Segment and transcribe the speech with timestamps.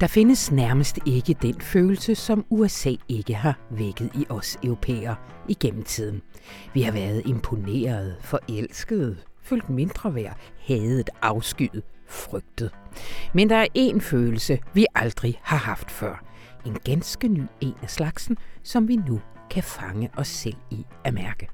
[0.00, 5.16] Der findes nærmest ikke den følelse, som USA ikke har vækket i os europæere
[5.48, 6.22] igennem tiden.
[6.74, 12.70] Vi har været imponeret, forelskede, følt mindre værd, hadet, afskyet, frygtet.
[13.34, 16.24] Men der er en følelse, vi aldrig har haft før.
[16.66, 21.14] En ganske ny en af slagsen, som vi nu kan fange os selv i at
[21.14, 21.48] mærke.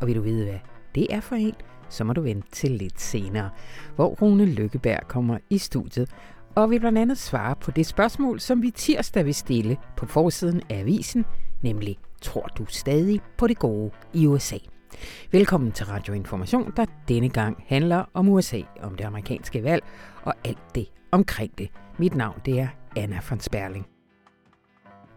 [0.00, 0.58] Og vil du vide, hvad
[0.94, 1.54] det er for en,
[1.88, 3.50] så må du vente til lidt senere,
[3.96, 6.10] hvor Rune Lykkeberg kommer i studiet
[6.54, 10.62] og vil blandt andet svare på det spørgsmål, som vi tirsdag vil stille på forsiden
[10.70, 11.24] af avisen,
[11.62, 14.56] nemlig Tror du stadig på det gode i USA?
[15.32, 19.84] Velkommen til Radio Information, der denne gang handler om USA, om det amerikanske valg
[20.22, 21.68] og alt det omkring det.
[21.98, 23.89] Mit navn det er Anna von Sperling.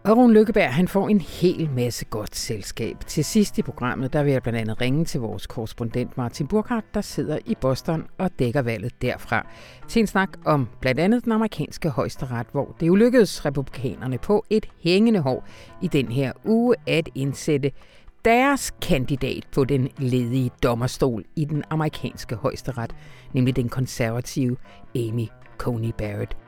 [0.04, 2.96] Og Rune Lykkeberg, han får en hel masse godt selskab.
[3.06, 6.94] Til sidst i programmet, der vil jeg blandt andet ringe til vores korrespondent Martin Burkhardt,
[6.94, 9.46] der sidder i Boston og dækker valget derfra.
[9.88, 14.44] Til en snak om blandt andet den amerikanske højesteret, hvor det jo lykkedes republikanerne på
[14.50, 15.48] et hængende hår
[15.82, 17.72] i den her uge at indsætte
[18.24, 22.94] deres kandidat på den ledige dommerstol i den amerikanske højesteret,
[23.32, 24.56] nemlig den konservative
[24.94, 25.26] Amy
[25.58, 26.43] Coney Barrett.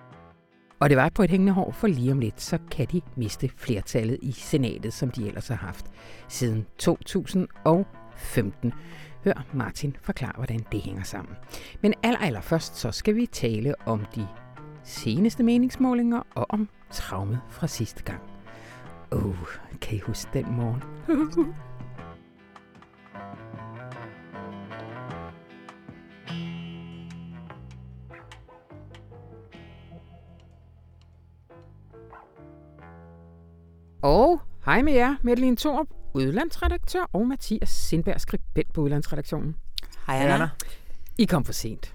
[0.81, 3.51] Og det var på et hængende hår, for lige om lidt, så kan de miste
[3.57, 5.87] flertallet i senatet, som de ellers har haft
[6.29, 8.73] siden 2015.
[9.25, 11.35] Hør Martin forklare, hvordan det hænger sammen.
[11.83, 14.27] Men aller, aller først, så skal vi tale om de
[14.85, 18.21] seneste meningsmålinger og om traumet fra sidste gang.
[19.13, 19.37] Åh, oh,
[19.81, 20.83] kan I huske den morgen?
[34.03, 39.57] Og hej med jer, Madeline Thorup, udlandsredaktør, og Mathias Sindberg, skribent på udlandsredaktionen.
[40.07, 40.49] Hej Anna.
[41.19, 41.95] I kom for sent.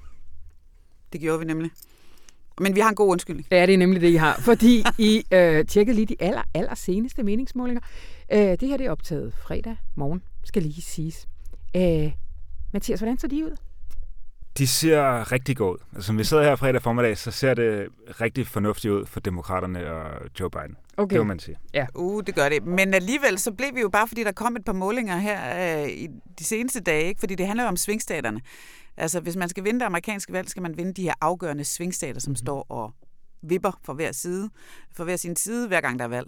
[1.14, 1.72] Det gjorde vi nemlig.
[2.60, 3.48] Men vi har en god undskyldning.
[3.52, 4.36] Ja, det er nemlig det, I har.
[4.40, 7.82] Fordi I øh, tjekkede lige de aller, aller seneste meningsmålinger.
[8.32, 11.28] Øh, det her det er optaget fredag morgen, skal lige siges.
[11.76, 12.12] Øh,
[12.74, 13.56] Mathias, hvordan ser de ud?
[14.58, 15.86] De ser rigtig godt ud.
[15.96, 17.88] Altså, som vi sidder her fredag formiddag, så ser det
[18.22, 20.76] rigtig fornuftigt ud for demokraterne og Joe Biden.
[20.98, 21.14] Okay.
[21.14, 21.58] Det må man sige.
[21.74, 21.86] Ja.
[21.96, 22.66] Uh, det gør det.
[22.66, 25.90] Men alligevel så blev vi jo bare, fordi der kom et par målinger her øh,
[25.90, 26.08] i
[26.40, 27.20] de seneste dage, ikke?
[27.20, 28.42] fordi det handler jo om svingstaterne.
[28.98, 32.22] Altså, hvis man skal vinde det amerikanske valg, skal man vinde de her afgørende svingstater,
[32.22, 32.36] som mm.
[32.36, 32.92] står og
[33.44, 34.50] vipper for hver side,
[34.96, 36.28] for hver sin side, hver gang der er valg.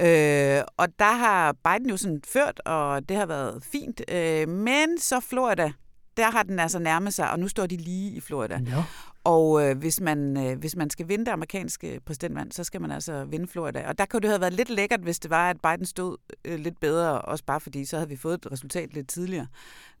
[0.00, 4.00] Øh, og der har Biden jo sådan ført, og det har været fint.
[4.08, 5.72] Øh, men så Florida,
[6.18, 8.60] der har den altså nærmet sig, og nu står de lige i Florida.
[8.66, 8.84] Ja.
[9.24, 12.90] Og øh, hvis, man, øh, hvis man skal vinde det amerikanske præsidentvalg, så skal man
[12.90, 13.88] altså vinde Florida.
[13.88, 16.58] Og der kunne det have været lidt lækkert, hvis det var, at Biden stod øh,
[16.58, 19.46] lidt bedre, også bare fordi, så havde vi fået et resultat lidt tidligere.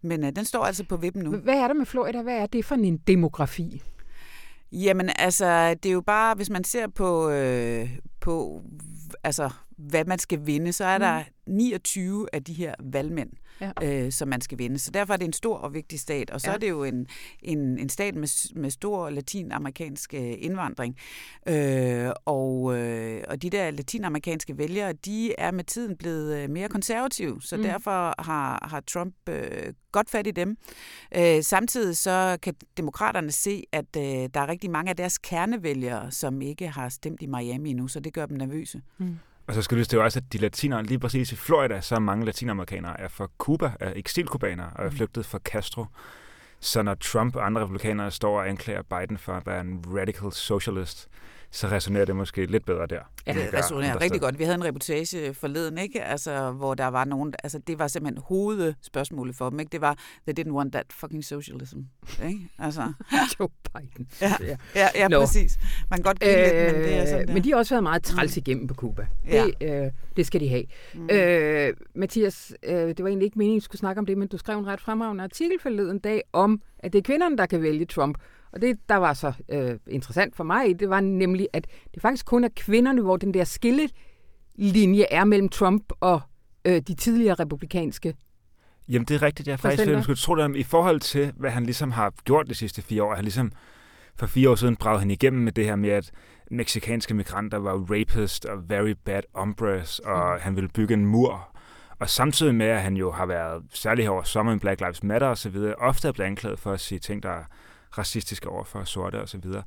[0.02, 1.36] Men øh, den står altså på vippen nu.
[1.36, 2.22] Hvad er der med Florida?
[2.22, 3.82] Hvad er det for en demografi?
[4.72, 8.62] Jamen altså, det er jo bare, hvis man ser på, øh, på
[9.24, 12.26] altså, hvad man skal vinde, så er der 29 mm.
[12.32, 13.30] af de her valgmænd,
[13.60, 13.72] ja.
[13.82, 14.78] øh, som man skal vinde.
[14.78, 16.30] Så derfor er det en stor og vigtig stat.
[16.30, 16.54] Og så ja.
[16.54, 17.06] er det jo en,
[17.42, 20.96] en, en stat med, med stor latinamerikansk øh, indvandring.
[21.48, 26.68] Øh, og, øh, og de der latinamerikanske vælgere, de er med tiden blevet øh, mere
[26.68, 27.62] konservative, så mm.
[27.62, 30.56] derfor har, har Trump øh, godt fat i dem.
[31.16, 36.10] Øh, samtidig så kan demokraterne se, at øh, der er rigtig mange af deres kernevælgere,
[36.10, 38.82] som ikke har stemt i Miami endnu, så det gør dem nervøse.
[38.98, 39.18] Mm.
[39.48, 42.24] Og så skal det jo også, at de latinere, lige præcis i Florida, så mange
[42.24, 44.96] latinamerikanere er fra Cuba, er eksilkubanere og er mm.
[44.96, 45.86] flygtet fra Castro.
[46.60, 50.32] Så når Trump og andre republikanere står og anklager Biden for at være en radical
[50.32, 51.08] socialist,
[51.50, 53.00] så resonerer det måske lidt bedre der.
[53.26, 54.38] Ja, det resonerer rigtig godt.
[54.38, 56.04] Vi havde en reportage forleden, ikke?
[56.04, 59.70] Altså, hvor der var nogen, altså det var simpelthen hovedspørgsmålet for dem, ikke?
[59.70, 59.98] Det var,
[60.28, 61.78] they didn't want that fucking socialism,
[62.24, 62.40] ikke?
[62.58, 62.92] Altså.
[63.40, 64.08] Joe Biden.
[64.20, 64.32] Ja,
[64.74, 65.20] ja, ja no.
[65.20, 65.58] præcis.
[65.90, 67.74] Man kan godt grine øh, lidt, men det er sådan øh, Men de har også
[67.74, 68.42] været meget træls mm.
[68.46, 69.06] igennem på Cuba.
[69.28, 69.46] Ja.
[69.60, 70.64] Det, øh, det skal de have.
[70.94, 71.08] Mm.
[71.12, 74.38] Øh, Mathias, øh, det var egentlig ikke meningen, at skulle snakke om det, men du
[74.38, 77.84] skrev en ret fremragende artikel forleden dag om, at det er kvinderne, der kan vælge
[77.84, 78.18] Trump.
[78.52, 82.26] Og det, der var så øh, interessant for mig, det var nemlig, at det faktisk
[82.26, 86.20] kun er kvinderne, hvor den der skillelinje er mellem Trump og
[86.64, 88.14] øh, de tidligere republikanske
[88.88, 89.48] Jamen, det er rigtigt.
[89.48, 92.48] Jeg er faktisk lidt, skulle tro det, i forhold til, hvad han ligesom har gjort
[92.48, 93.14] de sidste fire år.
[93.14, 93.52] Han ligesom,
[94.16, 96.10] for fire år siden bragte han igennem med det her med, at
[96.50, 100.40] meksikanske migranter var rapist og very bad hombres, og mm.
[100.40, 101.48] han ville bygge en mur.
[101.98, 105.28] Og samtidig med, at han jo har været, særligt her over sommeren, Black Lives Matter
[105.28, 107.38] osv., ofte er blevet anklaget for at sige ting, der
[107.98, 109.62] racistiske over for sorte osv., så,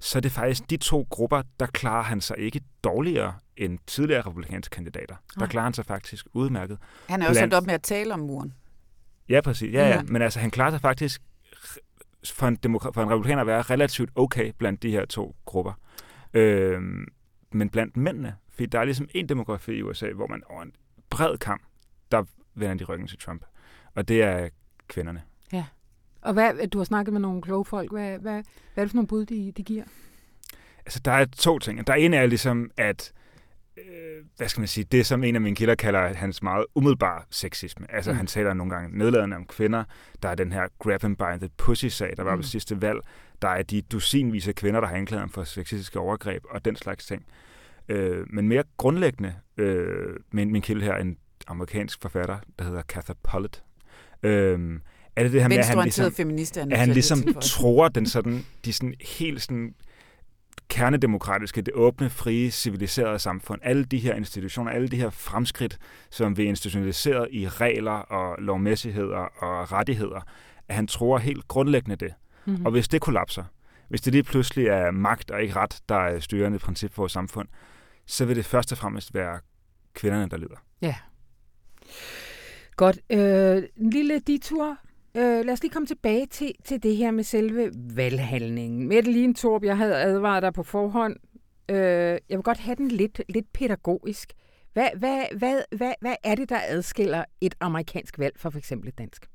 [0.00, 4.22] så er det faktisk de to grupper, der klarer han sig ikke dårligere end tidligere
[4.26, 5.16] republikanske kandidater.
[5.38, 6.78] Der klarer han sig faktisk udmærket.
[7.08, 7.54] Han er jo Blandt...
[7.54, 8.54] op med at tale om muren.
[9.28, 9.72] Ja, præcis.
[9.72, 10.02] Ja, ja.
[10.02, 11.22] Men altså, han klarer sig faktisk
[12.32, 15.72] for en, demokra- for en republikaner at være relativt okay blandt de her to grupper.
[16.34, 16.80] Øh,
[17.52, 20.72] men blandt mændene, fordi der er ligesom en demografi i USA, hvor man over en
[21.10, 21.62] bred kamp,
[22.12, 22.24] der
[22.54, 23.44] vender de ryggen til Trump.
[23.94, 24.48] Og det er
[24.88, 25.22] kvinderne.
[25.52, 25.64] Ja.
[26.24, 27.92] Og hvad, du har snakket med nogle kloge folk.
[27.92, 28.42] Hvad, hvad,
[28.74, 29.84] hvad er det for nogle bud, de, de giver?
[30.86, 31.86] Altså, der er to ting.
[31.86, 33.12] Der ene er ligesom, at
[33.76, 37.22] øh, hvad skal man sige, det som en af mine kilder kalder hans meget umiddelbare
[37.30, 37.86] sexisme.
[37.94, 38.16] Altså mm.
[38.16, 39.84] han taler nogle gange nedladende om kvinder.
[40.22, 42.38] Der er den her grab him by the pussy-sag, der var mm.
[42.38, 43.00] ved sidste valg.
[43.42, 47.06] Der er de dusinvise kvinder, der har anklaget ham for sexistiske overgreb og den slags
[47.06, 47.26] ting.
[47.88, 53.12] Øh, men mere grundlæggende, øh, min, min kilde her, en amerikansk forfatter, der hedder Katha
[53.22, 53.64] Pollitt,
[54.22, 54.80] øh,
[55.16, 58.46] er det det her med, at han ligesom, feminist, at han ligesom tror den sådan,
[58.64, 59.74] de sådan helt sådan
[60.68, 65.78] kernedemokratiske, det åbne, frie, civiliserede samfund, alle de her institutioner, alle de her fremskridt,
[66.10, 70.20] som vi er institutionaliseret i regler og lovmæssigheder og rettigheder,
[70.68, 72.14] at han tror helt grundlæggende det.
[72.44, 72.66] Mm-hmm.
[72.66, 73.44] Og hvis det kollapser,
[73.88, 77.12] hvis det lige pludselig er magt og ikke ret, der er styrende princip for vores
[77.12, 77.48] samfund,
[78.06, 79.38] så vil det først og fremmest være
[79.94, 80.64] kvinderne, der lider.
[80.82, 80.94] Ja.
[82.76, 82.98] Godt.
[83.10, 84.78] Øh, en lille detur
[85.16, 88.88] Øh, lad os lige komme tilbage til, til det her med selve valghandlingen.
[88.88, 91.16] Mette Torb, jeg havde advaret dig på forhånd.
[91.68, 91.76] Øh,
[92.28, 94.32] jeg vil godt have den lidt, lidt pædagogisk.
[94.72, 98.88] Hvad, hvad, hvad, hvad, hvad er det, der adskiller et amerikansk valg fra for eksempel
[98.88, 99.26] et dansk?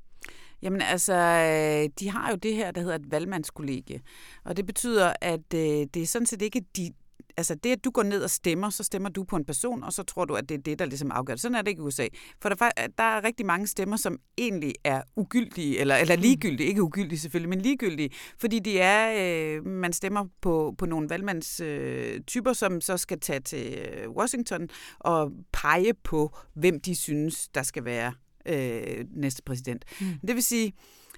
[0.62, 4.00] Jamen altså, øh, de har jo det her, der hedder et valgmandskollegie.
[4.44, 6.90] Og det betyder, at øh, det er sådan set ikke de,
[7.36, 9.92] altså det, at du går ned og stemmer, så stemmer du på en person, og
[9.92, 11.40] så tror du, at det er det, der ligesom afgør det.
[11.40, 12.06] Sådan er det ikke i USA.
[12.42, 16.22] For der, der er rigtig mange stemmer, som egentlig er ugyldige, eller, eller mm.
[16.22, 19.12] ligegyldige, ikke ugyldige selvfølgelig, men ligegyldige, fordi de er,
[19.56, 24.68] øh, man stemmer på, på nogle valgmandstyper, øh, som så skal tage til øh, Washington
[24.98, 28.12] og pege på, hvem de synes, der skal være
[28.46, 29.84] øh, næste præsident.
[30.00, 30.06] Mm.
[30.26, 30.72] Det vil sige,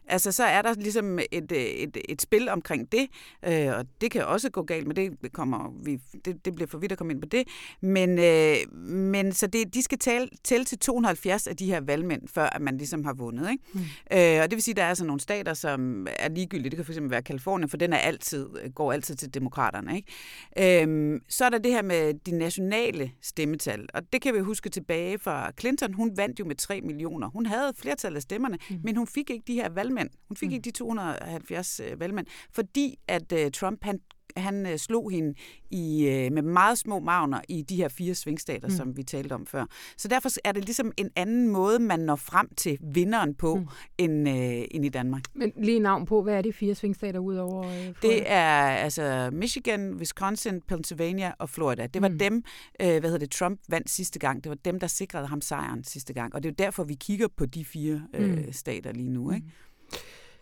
[0.09, 3.09] Altså, så er der ligesom et, et, et spil omkring det,
[3.47, 6.79] øh, og det kan også gå galt, men det, kommer vi, det, det bliver for
[6.79, 7.49] vidt at komme ind på det.
[7.81, 12.23] Men, øh, men så det, de skal tælle, tælle til 270 af de her valgmænd,
[12.29, 13.51] før at man ligesom har vundet.
[13.51, 13.65] Ikke?
[13.73, 13.81] Mm.
[14.13, 16.71] Øh, og det vil sige, at der er altså nogle stater, som er ligegyldige.
[16.71, 19.97] Det kan fx være Kalifornien, for den er altid, går altid til demokraterne.
[19.97, 20.83] Ikke?
[20.87, 24.71] Øh, så er der det her med de nationale stemmetal, og det kan vi huske
[24.71, 25.95] tilbage fra Clinton.
[25.95, 27.29] Hun vandt jo med 3 millioner.
[27.29, 28.81] Hun havde flertal af stemmerne, mm.
[28.85, 30.11] men hun fik ikke de her valg valgmænd.
[30.29, 30.55] Hun fik mm.
[30.55, 34.01] ikke de 270 øh, valgmænd, fordi at uh, Trump han
[34.37, 35.35] han uh, slog hende
[35.71, 38.75] i, uh, med meget små magner i de her fire svingstater, mm.
[38.75, 39.65] som vi talte om før.
[39.97, 43.67] Så derfor er det ligesom en anden måde, man når frem til vinderen på, mm.
[43.99, 44.35] end, uh,
[44.71, 45.23] end i Danmark.
[45.35, 49.95] Men lige navn på, hvad er de fire svingstater udover uh, Det er altså Michigan,
[49.95, 51.87] Wisconsin, Pennsylvania og Florida.
[51.87, 52.19] Det var mm.
[52.19, 54.45] dem, uh, hvad hedder det, Trump vandt sidste gang.
[54.45, 56.35] Det var dem, der sikrede ham sejren sidste gang.
[56.35, 58.53] Og det er jo derfor, vi kigger på de fire uh, mm.
[58.53, 59.47] stater lige nu, ikke?
[59.47, 59.53] Mm.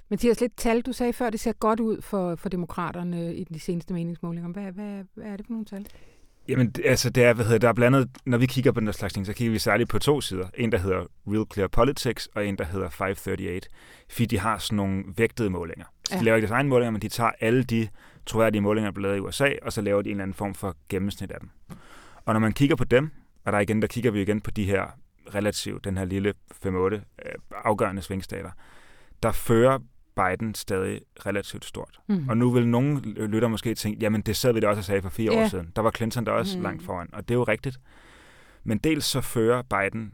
[0.08, 0.80] Mathias, lidt tal.
[0.80, 4.50] Du sagde før, det ser godt ud for, for demokraterne i de seneste meningsmålinger.
[4.50, 5.86] Hvad, hvad, hvad er det for nogle tal?
[6.48, 9.14] Jamen, altså, det er, hvad hedder, der er blandet, når vi kigger på den slags
[9.14, 10.48] ting, så kigger vi særligt på to sider.
[10.54, 13.60] En, der hedder Real Clear Politics, og en, der hedder 538.
[14.10, 15.84] Fordi de har sådan nogle vægtede målinger.
[16.04, 17.88] Så de laver ikke deres egne målinger, men de tager alle de
[18.26, 20.54] troværdige målinger, der bliver lavet i USA, og så laver de en eller anden form
[20.54, 21.50] for gennemsnit af dem.
[22.24, 23.10] Og når man kigger på dem,
[23.44, 24.86] og der igen, der kigger vi igen på de her
[25.34, 26.34] relativt, den her lille
[26.66, 27.00] 5-8 øh,
[27.64, 28.50] afgørende svingstater,
[29.22, 29.78] der fører
[30.16, 32.00] Biden stadig relativt stort.
[32.08, 32.28] Mm.
[32.28, 35.02] Og nu vil nogen lytter måske tænke, jamen det sad vi da også og sagde
[35.02, 35.44] for fire yeah.
[35.44, 35.72] år siden.
[35.76, 36.62] Der var Clinton der også mm.
[36.62, 37.80] langt foran, og det er jo rigtigt.
[38.64, 40.12] Men dels så fører Biden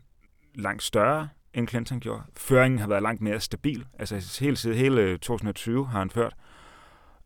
[0.54, 2.22] langt større, end Clinton gjorde.
[2.36, 3.86] Føringen har været langt mere stabil.
[3.98, 6.34] Altså hele, siden, hele 2020 har han ført.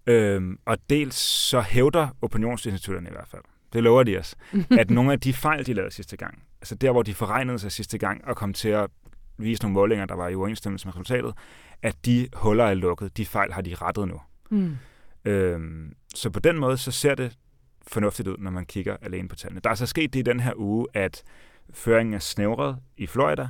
[0.07, 4.37] Øhm, og dels så hævder opinionsinstitutterne i hvert fald, det lover de os,
[4.81, 7.73] at nogle af de fejl, de lavede sidste gang, altså der, hvor de forregnede sig
[7.73, 8.91] sidste gang og kom til at
[9.39, 11.35] vise nogle målinger, der var i overensstemmelse med resultatet,
[11.83, 14.21] at de huller er lukket, de fejl har de rettet nu.
[14.51, 14.77] Mm.
[15.25, 17.39] Øhm, så på den måde, så ser det
[17.87, 19.61] fornuftigt ud, når man kigger alene på tallene.
[19.65, 21.23] Der er så sket det i den her uge, at
[21.71, 23.49] føringen er snævret i Florida,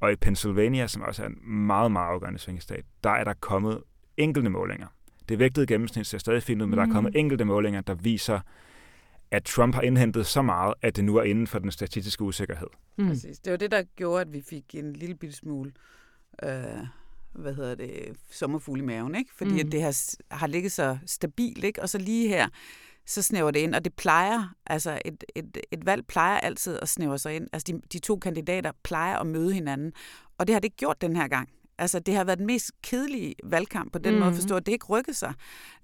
[0.00, 3.82] og i Pennsylvania, som også er en meget, meget afgørende svingestat, der er der kommet
[4.16, 4.86] enkelte målinger.
[5.28, 6.76] Det vægtede gennemsnit ser stadig fint ud, men mm.
[6.76, 6.92] der er mm.
[6.92, 8.40] kommet enkelte målinger, der viser,
[9.30, 12.66] at Trump har indhentet så meget, at det nu er inden for den statistiske usikkerhed.
[12.96, 13.08] Mm.
[13.08, 13.38] Præcis.
[13.38, 15.72] Det var det, der gjorde, at vi fik en lille bitte smule
[16.42, 16.50] øh,
[17.32, 19.30] hvad hedder det, sommerfugl i maven, ikke?
[19.34, 19.58] Fordi mm.
[19.58, 21.82] at det har, har ligget så stabilt, ikke?
[21.82, 22.48] Og så lige her,
[23.06, 26.88] så snæver det ind, og det plejer, altså et, et, et valg plejer altid at
[26.88, 27.48] snævre sig ind.
[27.52, 29.92] Altså de, de to kandidater plejer at møde hinanden,
[30.38, 31.48] og det har det ikke gjort den her gang.
[31.78, 34.18] Altså, det har været den mest kedelige valgkamp på den mm.
[34.18, 35.34] måde at forstå, at det ikke rykker sig,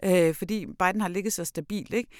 [0.05, 2.11] øh, fordi Biden har ligget så stabilt, ikke?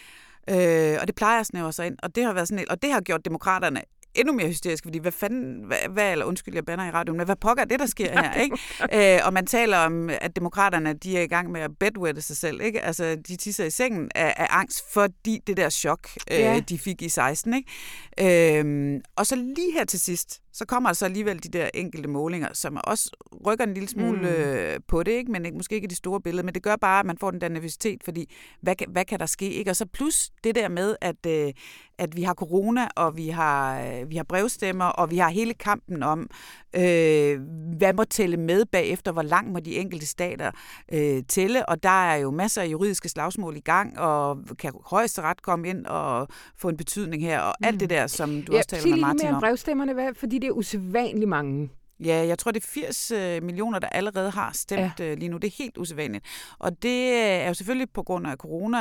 [0.51, 2.83] Øh, og det plejer at snævre sig ind, og det har været sådan et, og
[2.83, 3.83] det har gjort demokraterne
[4.17, 7.27] endnu mere hysteriske, fordi hvad fanden, hvad, hvad eller undskyld, jeg bander i radioen, men
[7.27, 8.57] hvad pokker er det, der sker her, ikke?
[8.93, 12.37] Øh, og man taler om, at demokraterne, de er i gang med at bedwette sig
[12.37, 12.81] selv, ikke?
[12.81, 16.61] Altså, de tisser i sengen af, af angst, fordi det der chok, øh, ja.
[16.61, 18.61] de fik i 16, ikke?
[18.61, 22.09] Øh, og så lige her til sidst, så kommer der så alligevel de der enkelte
[22.09, 23.11] målinger, som også
[23.47, 24.27] rykker en lille smule mm.
[24.27, 25.33] øh, på det, ikke?
[25.33, 27.41] men ikke, måske ikke det store billede, men det gør bare, at man får den
[27.41, 29.51] der nervøsitet, fordi hvad, hvad kan der ske?
[29.51, 29.71] Ikke?
[29.71, 31.53] Og så plus det der med, at, øh,
[31.99, 35.55] at vi har corona, og vi har, øh, vi har brevstemmer, og vi har hele
[35.55, 36.31] kampen om,
[36.77, 37.41] øh,
[37.79, 40.51] hvad må tælle med bagefter, hvor langt må de enkelte stater
[40.93, 45.43] øh, tælle, og der er jo masser af juridiske slagsmål i gang, og kan højesteret
[45.43, 47.67] komme ind og få en betydning her, og mm.
[47.67, 49.19] alt det der, som du ja, også taler med Martin om.
[49.19, 51.71] Ja, mere om brevstemmerne, hvad, fordi det er usædvanligt mange.
[52.05, 55.05] Ja, jeg tror, det er 80 øh, millioner, der allerede har stemt ja.
[55.05, 55.37] Øh, lige nu.
[55.37, 56.25] Det er helt usædvanligt.
[56.59, 58.79] Og det øh, er jo selvfølgelig på grund af corona,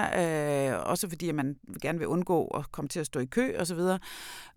[0.73, 3.57] øh, også fordi at man gerne vil undgå at komme til at stå i kø
[3.59, 3.77] osv.
[3.77, 3.99] Og,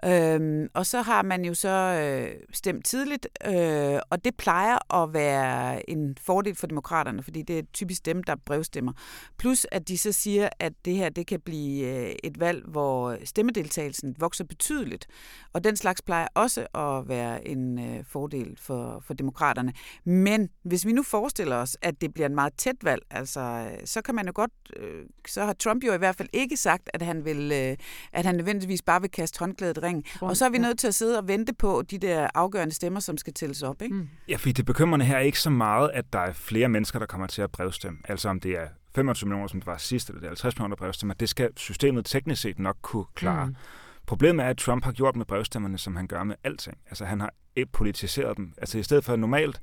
[0.04, 5.14] øhm, og så har man jo så øh, stemt tidligt, øh, og det plejer at
[5.14, 8.92] være en fordel for demokraterne, fordi det er typisk dem, der brevstemmer.
[9.38, 14.16] Plus at de så siger, at det her det kan blive et valg, hvor stemmedeltagelsen
[14.18, 15.06] vokser betydeligt.
[15.52, 19.72] Og den slags plejer også at være en øh, fordel fordel for, for demokraterne.
[20.04, 24.02] Men hvis vi nu forestiller os, at det bliver en meget tæt valg, altså, så
[24.02, 27.02] kan man jo godt, øh, så har Trump jo i hvert fald ikke sagt, at
[27.02, 27.76] han vil, øh,
[28.12, 30.04] at han nødvendigvis bare vil kaste håndklædet ring.
[30.20, 33.00] Og så er vi nødt til at sidde og vente på de der afgørende stemmer,
[33.00, 33.82] som skal tælles op.
[33.82, 33.94] Ikke?
[33.94, 34.08] Mm.
[34.28, 37.06] Ja, fordi det bekymrende her er ikke så meget, at der er flere mennesker, der
[37.06, 37.98] kommer til at brevstemme.
[38.04, 40.76] Altså om det er 25 millioner, som det var sidst, eller det er 50 millioner
[40.76, 43.46] brevstemmer, det skal systemet teknisk set nok kunne klare.
[43.46, 43.54] Mm.
[44.08, 46.78] Problemet er, at Trump har gjort med brevstemmerne, som han gør med alting.
[46.86, 47.32] Altså han har
[47.72, 48.52] politiseret dem.
[48.58, 49.60] Altså i stedet for normalt,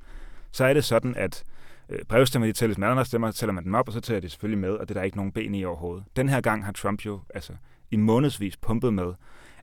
[0.52, 1.44] så er det sådan, at
[1.88, 4.28] øh, brevstemmer, de tælles med andre stemmer, tæller man dem op, og så tæller de
[4.28, 6.04] selvfølgelig med, og det er der ikke nogen ben i overhovedet.
[6.16, 7.52] Den her gang har Trump jo altså,
[7.90, 9.14] i månedsvis pumpet med,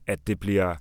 [0.06, 0.76] at det bliver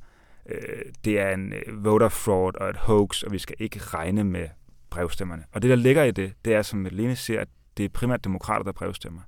[0.49, 4.23] øh, det er en øh, voter fraud og et hoax, og vi skal ikke regne
[4.23, 4.47] med
[4.89, 5.43] brevstemmerne.
[5.51, 8.23] Og det, der ligger i det, det er, som Lene siger, at det er primært
[8.23, 9.21] demokrater, der brevstemmer.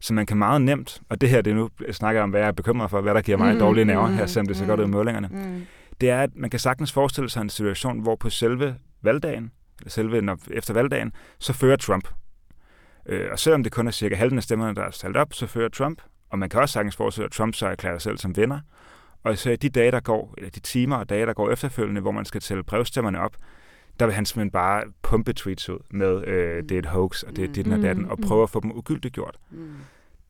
[0.00, 2.48] Så man kan meget nemt, og det her, det nu jeg snakker om, hvad jeg
[2.48, 4.64] er bekymret for, hvad der giver mig mm, dårlige nerver, mm, her selvom det så
[4.64, 5.66] mm, godt ud i målingerne, mm.
[6.00, 9.90] det er, at man kan sagtens forestille sig en situation, hvor på selve valgdagen, eller
[9.90, 12.08] selve når, efter valgdagen, så fører Trump.
[13.06, 15.46] Øh, og selvom det kun er cirka halvdelen af stemmerne, der er talt op, så
[15.46, 16.02] fører Trump.
[16.30, 18.60] Og man kan også sagtens forestille, at Trump så erklærer sig selv som vinder.
[19.24, 22.10] Og så de dage, der går, eller de timer og dage, der går efterfølgende, hvor
[22.10, 23.36] man skal tælle brevstemmerne op,
[24.00, 27.36] der vil han simpelthen bare pumpe tweets ud med, øh, det er et hoax, og
[27.36, 29.36] det er dit og datten, og prøve at få dem ugyldigt gjort.
[29.50, 29.70] Mm.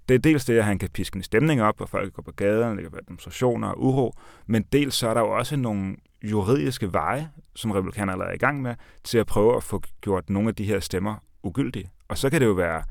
[0.09, 2.33] Det er dels det, at han kan piske en stemning op, og folk går på
[2.33, 4.13] gaderne, der kan være demonstrationer og uro,
[4.47, 8.63] men dels så er der jo også nogle juridiske veje, som republikanerne er i gang
[8.63, 11.91] med, til at prøve at få gjort nogle af de her stemmer ugyldige.
[12.09, 12.83] Og så kan det jo være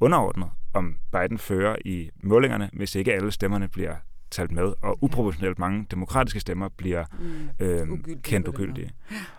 [0.00, 3.94] underordnet, om Biden fører i målingerne, hvis ikke alle stemmerne bliver
[4.30, 7.66] talt med, og uproportionelt mange demokratiske stemmer bliver mm.
[7.66, 8.90] øh, ugyldige kendt ugyldige.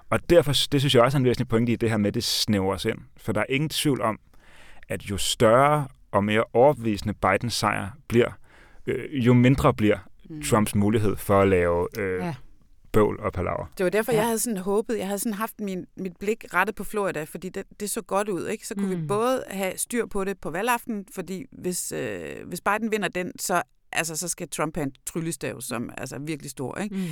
[0.10, 2.14] Og derfor, det synes jeg også er en væsentlig pointe i det her med, at
[2.14, 2.98] det snæver os ind.
[3.18, 4.20] For der er ingen tvivl om,
[4.90, 8.32] at jo større og mere overbevisende Bidens sejr bliver,
[8.88, 9.98] øh, jo mindre bliver
[10.30, 10.42] mm.
[10.42, 12.36] Trumps mulighed for at lave øh, ja.
[12.92, 13.72] bøvl og palaver.
[13.78, 14.18] Det var derfor, ja.
[14.18, 17.50] jeg havde sådan håbet, jeg havde sådan haft min, mit blik rettet på Florida, fordi
[17.50, 18.48] det, det så godt ud.
[18.48, 18.68] ikke?
[18.68, 19.02] Så kunne mm.
[19.02, 23.32] vi både have styr på det på valgaften, fordi hvis, øh, hvis Biden vinder den,
[23.40, 23.62] så
[23.94, 26.78] altså, så skal Trump have en tryllestav, som er altså, virkelig stor.
[26.78, 26.96] Ikke?
[26.96, 27.04] Mm.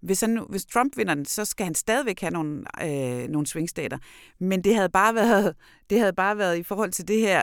[0.00, 3.98] Hvis, han, hvis Trump vinder den, så skal han stadigvæk have nogle, øh, nogle swingstater.
[4.38, 5.54] Men det havde, bare været,
[5.90, 7.42] det havde bare været i forhold til det her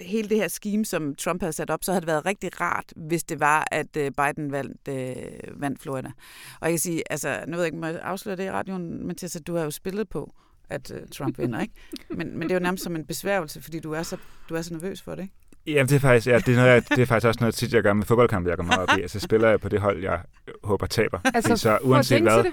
[0.00, 2.92] hele det her scheme, som Trump havde sat op, så havde det været rigtig rart,
[2.96, 6.08] hvis det var, at øh, Biden vandt, øh, vandt Florida.
[6.60, 9.06] Og jeg kan sige, altså, nu ved jeg ikke, må jeg afsløre det i radioen,
[9.06, 10.34] Mathias, at du har jo spillet på,
[10.70, 11.74] at uh, Trump vinder, ikke?
[12.16, 14.16] Men, men det er jo nærmest som en besværgelse, fordi du er så,
[14.48, 15.34] du er så nervøs for det, ikke?
[15.66, 17.74] Ja, det er faktisk, ja, det er, noget, jeg, det er faktisk også noget tit,
[17.74, 19.02] jeg gør med fodboldkampe, jeg går meget op i.
[19.02, 20.20] Altså spiller jeg på det hold, jeg
[20.64, 21.18] håber taber.
[21.34, 22.52] Altså, så uanset hvad, det?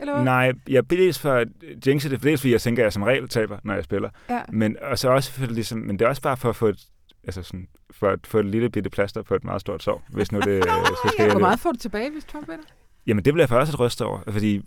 [0.00, 0.24] Eller hvad?
[0.24, 1.48] Nej, jeg dels for at
[1.86, 4.10] jinxe det, dels fordi jeg tænker, at jeg som regel taber, når jeg spiller.
[4.30, 4.40] Ja.
[4.52, 6.86] Men, og så også for, ligesom, men det er også bare for at få et,
[7.24, 10.32] altså sådan, for at få et lille bitte plaster på et meget stort sår, hvis
[10.32, 10.64] nu det
[10.98, 11.30] skal ske.
[11.30, 12.64] Hvor meget får du tilbage, hvis Trump vinder?
[13.06, 14.62] Jamen, det bliver jeg faktisk et ryst over, fordi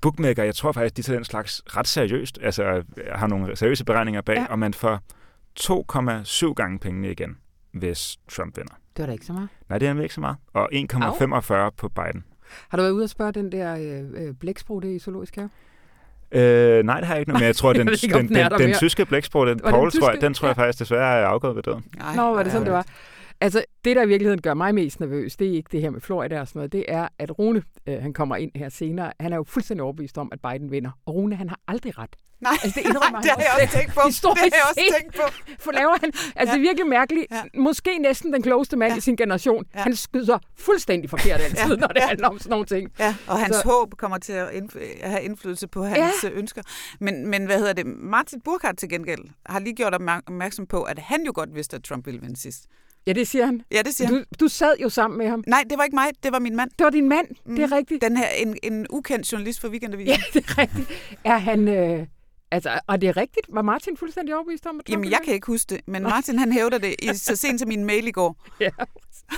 [0.00, 2.38] bookmaker, jeg tror faktisk, de tager den slags ret seriøst.
[2.42, 4.46] Altså, har nogle seriøse beregninger bag, ja.
[4.46, 5.00] og man får
[5.60, 7.36] 2,7 gange pengene igen,
[7.72, 8.74] hvis Trump vinder.
[8.96, 9.48] Det var da ikke så meget.
[9.68, 10.36] Nej, det er ikke så meget.
[10.52, 12.24] Og 1,45 på Biden.
[12.68, 15.50] Har du været ude og spørge den der øh, øh blæksprog, det i Zoologisk Have?
[16.32, 19.04] Øh, nej, det har jeg ikke, men jeg tror, den, den, den, den, den tyske
[19.04, 21.84] blæksprog, den, den Paul, tror jeg, den tror jeg faktisk desværre er afgået ved døden.
[22.16, 22.86] Nå, var det sådan, det var?
[23.40, 26.00] Altså, det, der i virkeligheden gør mig mest nervøs, det er ikke det her med
[26.00, 29.32] Florida og sådan noget, det er, at Rune, øh, han kommer ind her senere, han
[29.32, 30.90] er jo fuldstændig overbevist om, at Biden vinder.
[31.06, 32.16] Og Rune, han har aldrig ret.
[32.40, 34.00] Nej, altså, det, nej, det har jeg også tænkt på.
[34.04, 35.22] Det har jeg også tænkt på.
[35.58, 36.60] For laver han, altså ja.
[36.60, 37.42] virkelig mærkeligt, ja.
[37.54, 38.96] måske næsten den klogeste mand ja.
[38.96, 39.80] i sin generation, ja.
[39.80, 41.76] han skyder fuldstændig forkert altid, ja.
[41.76, 42.06] når det ja.
[42.06, 42.90] handler om sådan nogle ting.
[42.98, 43.68] Ja, og hans så.
[43.68, 46.30] håb kommer til at indf- have indflydelse på hans ja.
[46.30, 46.62] Øh, ønsker.
[47.00, 47.86] Men, men hvad hedder det?
[47.86, 51.82] Martin Burkhardt til gengæld har lige gjort opmærksom på, at han jo godt vidste, at
[51.82, 52.66] Trump ville vinde sidst.
[53.06, 53.62] Ja, det siger han.
[53.72, 54.24] Ja, det siger du, han.
[54.40, 55.44] Du sad jo sammen med ham.
[55.46, 56.06] Nej, det var ikke mig.
[56.22, 56.70] Det var min mand.
[56.78, 57.26] Det var din mand.
[57.46, 57.54] Mm.
[57.54, 57.72] Det er mm.
[57.72, 58.02] rigtigt.
[58.02, 60.08] Den her, en, en ukendt journalist for Weekendavisen.
[60.08, 60.88] Ja, det er rigtigt.
[61.24, 61.68] Er han...
[61.68, 62.06] Øh,
[62.50, 63.46] altså, og det er rigtigt?
[63.48, 64.80] Var Martin fuldstændig overbevist om?
[64.80, 67.60] At Jamen, jeg kan ikke huske det, men Martin han hævder det i, så sent
[67.60, 68.36] som min mail i går.
[68.60, 68.70] Ja.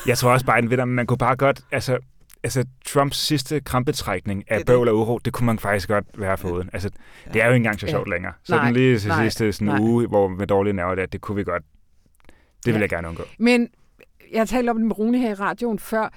[0.06, 1.60] Jeg tror også, Biden ved, at man kunne bare godt...
[1.72, 1.98] Altså,
[2.42, 6.70] altså Trumps sidste krampetrækning af bøvl og uro, det kunne man faktisk godt være foruden.
[6.72, 6.90] Altså,
[7.32, 8.12] det er jo ikke engang så sjovt ja.
[8.12, 8.32] længere.
[8.44, 9.78] Så nej, den lige til sidste sådan nej.
[9.80, 11.62] uge, hvor med dårlige nerver, det, det kunne vi godt...
[12.64, 12.80] Det vil ja.
[12.80, 13.22] jeg gerne undgå.
[13.38, 13.68] Men
[14.32, 16.08] jeg talte om det med Rune her i radioen før.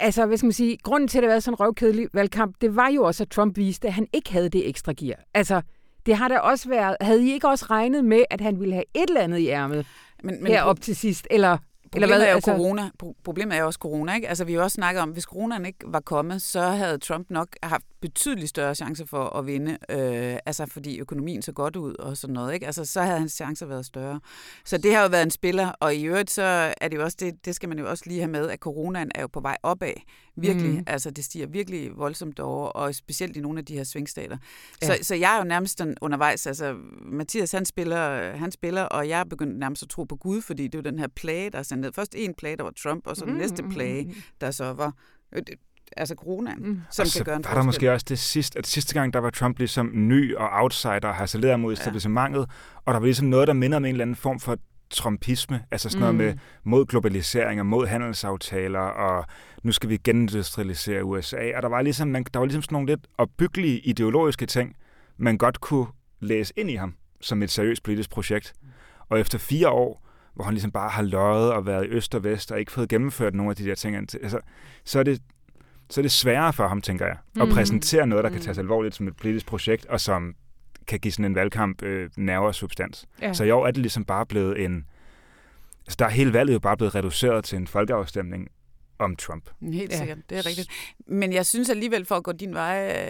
[0.00, 2.56] Altså, hvad skal man sige, grunden til, at det har været sådan en røvkedelig valgkamp,
[2.60, 5.18] det var jo også, at Trump viste, at han ikke havde det ekstra gear.
[5.34, 5.62] Altså,
[6.06, 6.96] det har da også været...
[7.00, 9.86] Havde I ikke også regnet med, at han ville have et eller andet i ærmet
[10.24, 11.26] men, men, op til sidst?
[11.30, 11.58] Eller
[11.92, 12.26] Problemet Eller hvad?
[12.26, 12.50] er jo altså...
[12.50, 12.90] corona.
[13.24, 14.28] Problemet er jo også corona, ikke?
[14.28, 17.30] Altså, vi har jo også snakket om, hvis coronaen ikke var kommet, så havde Trump
[17.30, 21.94] nok haft betydeligt større chancer for at vinde, øh, altså fordi økonomien så godt ud
[21.94, 22.66] og sådan noget, ikke?
[22.66, 24.20] Altså, så havde hans chancer været større.
[24.64, 27.16] Så det har jo været en spiller, og i øvrigt så er det jo også,
[27.20, 29.56] det, det skal man jo også lige have med, at coronaen er jo på vej
[29.62, 29.92] opad.
[30.36, 30.70] Virkelig.
[30.70, 30.84] Mm.
[30.86, 34.36] Altså, det stiger virkelig voldsomt over, og specielt i nogle af de her svingstater.
[34.82, 34.86] Ja.
[34.86, 39.08] Så, så jeg er jo nærmest den undervejs, altså, Mathias han spiller, han spiller, og
[39.08, 41.50] jeg er begyndt nærmest at tro på Gud, fordi det er jo den her plage,
[41.50, 41.92] der er sendt ned.
[41.92, 43.38] Først en plage, der var Trump, og så den mm.
[43.38, 44.94] næste plage, der så var
[45.32, 45.42] øh,
[45.96, 46.80] altså coronaen, mm.
[46.90, 49.18] som altså, kan gøre en var der måske også det sidste, at sidste gang, der
[49.18, 52.44] var Trump ligesom ny og outsider og harcelerede mod etablissementet, ja.
[52.84, 54.56] og der var ligesom noget, der minder om en eller anden form for
[54.90, 56.18] trumpisme, altså sådan noget mm.
[56.18, 56.34] med
[56.64, 59.24] mod globalisering og mod handelsaftaler, og
[59.62, 62.88] nu skal vi genindustrialisere USA, og der var ligesom, man, der var ligesom sådan nogle
[62.88, 64.76] lidt opbyggelige ideologiske ting,
[65.16, 65.86] man godt kunne
[66.20, 68.52] læse ind i ham som et seriøst politisk projekt.
[69.08, 72.24] Og efter fire år, hvor han ligesom bare har løjet og været i øst og
[72.24, 74.40] vest og ikke fået gennemført nogle af de der ting, altså,
[74.84, 75.22] så er det
[75.90, 77.54] så er det sværere for ham, tænker jeg, at mm.
[77.54, 80.34] præsentere noget, der kan tages alvorligt som et politisk projekt, og som
[80.86, 83.06] kan give sådan en valgkamp øh, nerve og substans.
[83.22, 83.32] Ja.
[83.32, 84.84] Så i år er det ligesom bare blevet en...
[85.86, 88.48] Altså, der er hele valget jo bare blevet reduceret til en folkeafstemning
[89.00, 89.50] om Trump.
[89.62, 90.22] Helt sikkert, ja.
[90.30, 90.68] det er rigtigt.
[91.06, 93.06] Men jeg synes alligevel, for at gå din vej,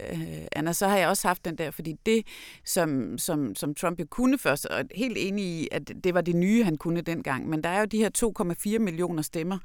[0.00, 0.16] øh,
[0.52, 2.26] Anna, så har jeg også haft den der, fordi det,
[2.64, 6.36] som, som, som Trump jo kunne først, og helt enig i, at det var det
[6.36, 8.10] nye, han kunne dengang, men der er jo de her
[8.74, 9.58] 2,4 millioner stemmer,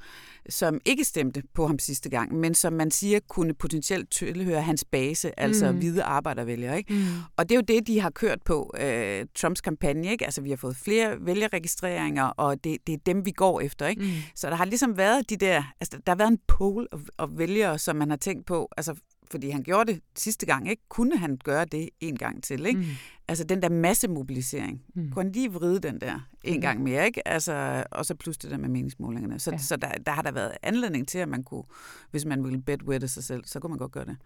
[0.48, 4.84] som ikke stemte på ham sidste gang, men som man siger kunne potentielt tilhøre hans
[4.84, 5.78] base, altså mm.
[5.78, 6.78] hvide arbejdervælgere.
[6.78, 6.92] Ikke?
[6.94, 7.04] Mm.
[7.36, 10.10] Og det er jo det, de har kørt på, øh, Trumps kampagne.
[10.10, 10.24] Ikke?
[10.24, 13.86] Altså, vi har fået flere vælgerregistreringer, og det, det er dem, vi går efter.
[13.86, 14.02] Ikke?
[14.02, 14.08] Mm.
[14.34, 17.38] Så der har ligesom været de der, altså, der har været en pool af, af
[17.38, 18.94] vælgere, som man har tænkt på, altså
[19.30, 20.82] fordi han gjorde det sidste gang, ikke?
[20.88, 22.80] Kunne han gøre det en gang til, ikke?
[22.80, 22.86] Mm.
[23.28, 24.82] Altså den der massemobilisering.
[24.94, 25.10] Mm.
[25.10, 27.28] Kunne han lige vride den der en gang mere, ikke?
[27.28, 29.38] Altså, og så plus det der med meningsmålingerne.
[29.38, 29.58] Så, ja.
[29.58, 31.64] så der, der har der været anledning til, at man kunne,
[32.10, 34.16] hvis man ville bedwette sig selv, så kunne man godt gøre det.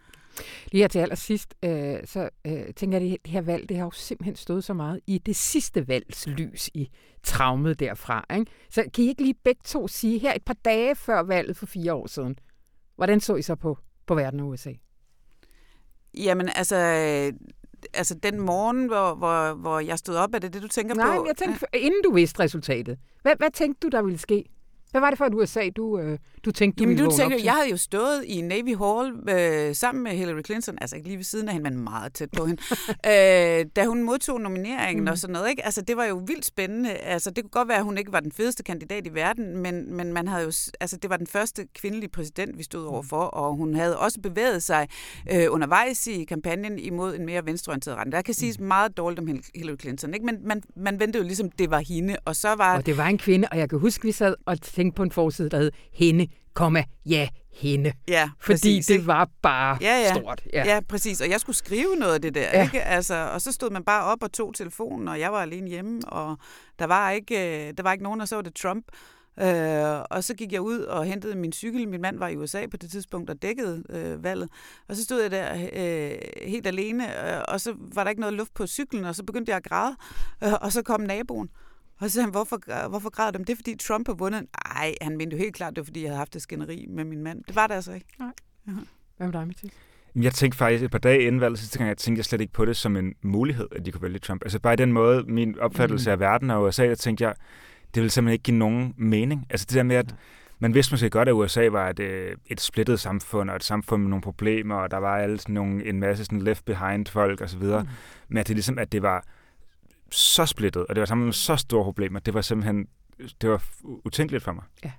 [0.72, 3.84] Lige her til allersidst, øh, så øh, tænker jeg, at det her valg, det har
[3.84, 6.90] jo simpelthen stået så meget i det sidste valgs lys i
[7.22, 8.24] traumet derfra.
[8.34, 8.52] Ikke?
[8.70, 11.66] Så kan I ikke lige begge to sige, her et par dage før valget for
[11.66, 12.36] fire år siden,
[12.96, 14.72] hvordan så I så på, på verden og USA?
[16.14, 16.76] Jamen, altså,
[17.94, 21.06] altså den morgen, hvor, hvor, hvor jeg stod op, er det det, du tænker Nej,
[21.06, 21.22] på?
[21.22, 22.98] Nej, jeg tænkte, inden du vidste resultatet.
[23.22, 24.44] Hvad, hvad tænkte du, der ville ske?
[24.90, 27.38] Hvad var det for et USA, du, øh, du tænkte, du Jamen, ville du tænker,
[27.44, 31.16] Jeg havde jo stået i Navy Hall øh, sammen med Hillary Clinton, altså ikke lige
[31.16, 32.62] ved siden af hende, men meget tæt på hende,
[33.10, 35.10] øh, da hun modtog nomineringen mm.
[35.10, 35.50] og sådan noget.
[35.50, 35.64] Ikke?
[35.64, 36.90] Altså, det var jo vildt spændende.
[36.90, 39.94] Altså, det kunne godt være, at hun ikke var den fedeste kandidat i verden, men,
[39.94, 43.54] men man havde jo, altså, det var den første kvindelige præsident, vi stod overfor, og
[43.56, 44.88] hun havde også bevæget sig
[45.32, 48.12] øh, undervejs i kampagnen imod en mere venstreorienteret retning.
[48.12, 48.66] Der kan siges mm.
[48.66, 50.26] meget dårligt om Hillary Clinton, ikke?
[50.26, 52.76] men man, man ventede jo ligesom, det var hende, og så var...
[52.76, 55.10] Og det var en kvinde, og jeg kan huske, vi sad og tænkte på en
[55.10, 57.92] forside, der hed Hende, komma, ja, hende.
[58.08, 60.14] Ja, Fordi præcis, det var bare ja, ja.
[60.14, 60.42] stort.
[60.52, 60.74] Ja.
[60.74, 61.20] ja, præcis.
[61.20, 62.50] Og jeg skulle skrive noget af det der.
[62.52, 62.62] Ja.
[62.62, 62.82] Ikke?
[62.82, 66.00] Altså, og så stod man bare op og tog telefonen, og jeg var alene hjemme,
[66.06, 66.36] og
[66.78, 68.84] der var ikke, øh, der var ikke nogen, der så det Trump.
[69.40, 71.88] Øh, og så gik jeg ud og hentede min cykel.
[71.88, 74.48] Min mand var i USA på det tidspunkt og dækkede øh, valget.
[74.88, 76.18] Og så stod jeg der øh,
[76.50, 79.50] helt alene, øh, og så var der ikke noget luft på cyklen, og så begyndte
[79.50, 79.96] jeg at græde.
[80.44, 81.50] Øh, og så kom naboen.
[82.00, 83.44] Og så sagde han, hvorfor, hvorfor græder dem?
[83.44, 84.46] Det er, fordi Trump har vundet.
[84.66, 87.04] Nej, han mente jo helt klart, det var, fordi jeg havde haft et skænderi med
[87.04, 87.44] min mand.
[87.44, 88.06] Det var det altså ikke.
[88.18, 88.32] Nej.
[88.66, 88.72] Ja.
[89.16, 89.72] Hvad med dig, Mathias?
[90.16, 92.52] Jeg tænkte faktisk et par dage inden valget sidste gang, jeg tænkte jeg slet ikke
[92.52, 94.42] på det som en mulighed, at de kunne vælge Trump.
[94.44, 96.12] Altså bare i den måde, min opfattelse mm.
[96.12, 97.34] af verden og USA, der tænkte jeg,
[97.94, 99.46] det ville simpelthen ikke give nogen mening.
[99.50, 100.14] Altså det der med, at
[100.58, 104.02] man vidste måske godt, at USA var et, øh, et splittet samfund, og et samfund
[104.02, 107.40] med nogle problemer, og der var alle sådan nogle, en masse sådan left behind folk
[107.40, 107.88] osv., mm.
[108.28, 109.24] men at det ligesom, at det var
[110.10, 112.86] så splittet, og det var sammen med så store problemer, det var simpelthen,
[113.40, 113.62] det var
[114.04, 114.64] utænkeligt for mig.
[114.84, 114.90] Ja.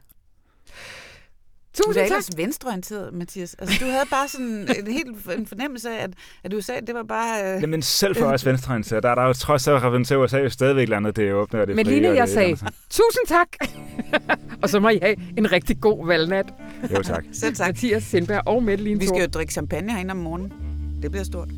[1.74, 3.56] Tusind du er ellers venstreorienteret, Mathias.
[3.60, 6.10] Altså, du havde bare sådan en helt en fornemmelse af, at,
[6.43, 7.56] at USA, det var bare...
[7.56, 7.62] Øh...
[7.62, 10.89] Jamen selv for os venstreorienterede, der er der jo trods alt repræsenteret USA jo stadigvæk
[10.89, 12.56] landet, det åbne og det Men lige jeg sagde,
[12.89, 13.47] tusind tak!
[14.63, 16.54] og så må I have en rigtig god valgnat.
[16.93, 17.26] Jo tak.
[17.34, 17.67] Selv tak.
[17.67, 20.54] Mathias Sindberg og Mette Vi skal jo drikke champagne herinde om morgenen.
[21.02, 21.50] Det bliver stort.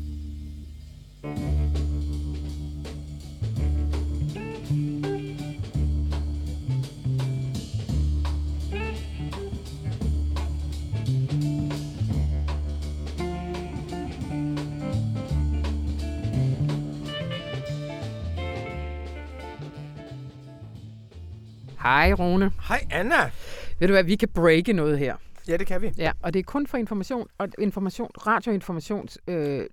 [21.84, 22.52] Hej, Rune.
[22.68, 23.30] Hej, Anna.
[23.78, 25.16] Ved du hvad, vi kan breake noget her.
[25.48, 25.92] Ja, det kan vi.
[25.98, 29.66] Ja, og det er kun for information, og information, radioinformations øh,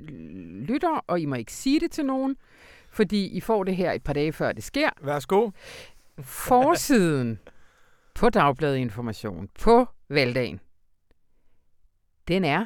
[0.67, 2.36] lytter, og I må ikke sige det til nogen,
[2.89, 4.89] fordi I får det her et par dage før det sker.
[5.02, 5.50] Værsgo.
[6.21, 7.39] Forsiden
[8.19, 10.60] på Dagbladet Information på valgdagen,
[12.28, 12.65] den er...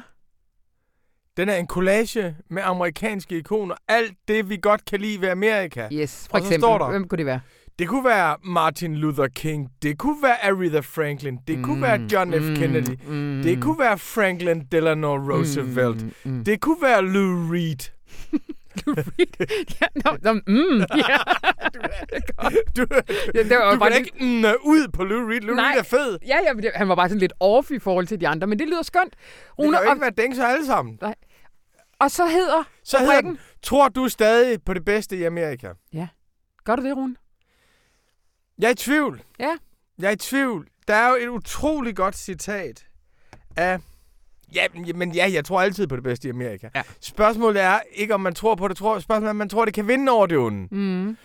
[1.36, 3.74] Den er en collage med amerikanske ikoner.
[3.88, 5.88] Alt det, vi godt kan lide ved Amerika.
[5.92, 6.60] Yes, for og eksempel.
[6.60, 7.40] Står der, hvem kunne det være?
[7.78, 9.68] Det kunne være Martin Luther King.
[9.82, 11.38] Det kunne være Aretha Franklin.
[11.48, 12.48] Det mm, kunne være mm, John F.
[12.48, 12.98] Mm, Kennedy.
[13.06, 16.02] Mm, det kunne være Franklin Delano Roosevelt.
[16.02, 17.90] Mm, mm, det kunne være Lou Reed.
[18.86, 19.64] Lou Reed?
[19.80, 21.16] Ja, no, no, mm, ja.
[22.76, 22.86] du, du,
[23.34, 25.40] ja, det var du bare ikke mm, ud på Lou Reed.
[25.40, 26.18] Lou Nej, Reed er fed.
[26.26, 28.68] Ja, ja, han var bare sådan lidt off i forhold til de andre, men det
[28.68, 29.14] lyder skønt.
[29.58, 30.98] Rune, det kan jo ikke og, være så alle sammen.
[31.00, 31.14] Nej.
[32.00, 35.68] Og så hedder så hedder den, Tror du stadig på det bedste i Amerika?
[35.92, 36.08] Ja.
[36.64, 37.16] Gør du det, Rune?
[38.58, 39.22] Jeg er i tvivl.
[39.38, 39.56] Ja.
[39.98, 40.68] Jeg er i tvivl.
[40.88, 42.86] Der er jo et utroligt godt citat
[43.56, 43.78] af...
[44.54, 46.68] Ja, men ja, jeg tror altid på det bedste i Amerika.
[46.74, 46.82] Ja.
[47.00, 48.76] Spørgsmålet er ikke, om man tror på det.
[48.76, 50.68] Tror, spørgsmålet er, om man tror, det kan vinde over det onde.
[50.74, 51.16] Mm.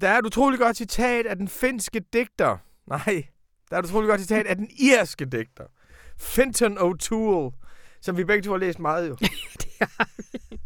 [0.00, 2.58] Der er et utroligt godt citat af den finske digter.
[2.86, 3.24] Nej,
[3.70, 5.64] der er et utroligt godt citat af den irske digter.
[6.18, 7.52] Finton O'Toole,
[8.00, 9.14] som vi begge to har læst meget jo.
[9.62, 10.60] det har vi.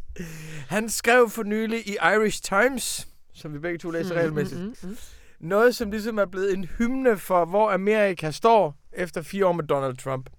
[0.68, 4.60] Han skrev for nylig i Irish Times, som vi begge to læser mm, regelmæssigt.
[4.60, 4.96] Mm, mm, mm
[5.40, 9.64] noget, som ligesom er blevet en hymne for, hvor Amerika står efter fire år med
[9.64, 10.30] Donald Trump.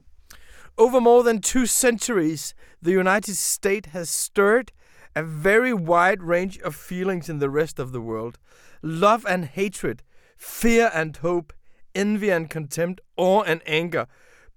[0.78, 4.72] Over more than two centuries, the United States has stirred
[5.16, 8.36] a very wide range of feelings in the rest of the world.
[8.84, 10.04] Love and hatred,
[10.38, 11.54] fear and hope,
[11.96, 14.06] envy and contempt, awe and anger.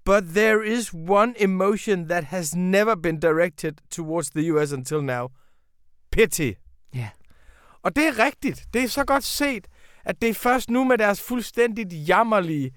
[0.04, 5.28] But there is one emotion that has never been directed towards the US until now.
[6.10, 6.52] Pity.
[6.94, 6.98] Ja.
[6.98, 7.10] Yeah.
[7.82, 8.64] Og det er rigtigt.
[8.74, 9.66] Det er så godt set
[10.10, 12.70] at det er først nu med deres fuldstændigt jammerlige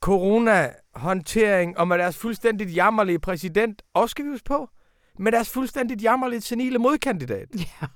[0.00, 4.70] corona-håndtering, og med deres fuldstændigt jammerlige præsident, også skal vi huske på,
[5.18, 7.48] med deres fuldstændigt jammerlige senile modkandidat.
[7.54, 7.86] Ja.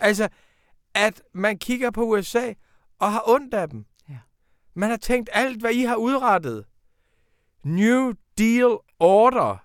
[0.00, 0.28] Altså,
[0.94, 2.52] at man kigger på USA
[2.98, 3.84] og har ondt af dem.
[4.08, 4.18] Ja.
[4.74, 6.64] Man har tænkt alt, hvad I har udrettet.
[7.64, 9.64] New Deal Order.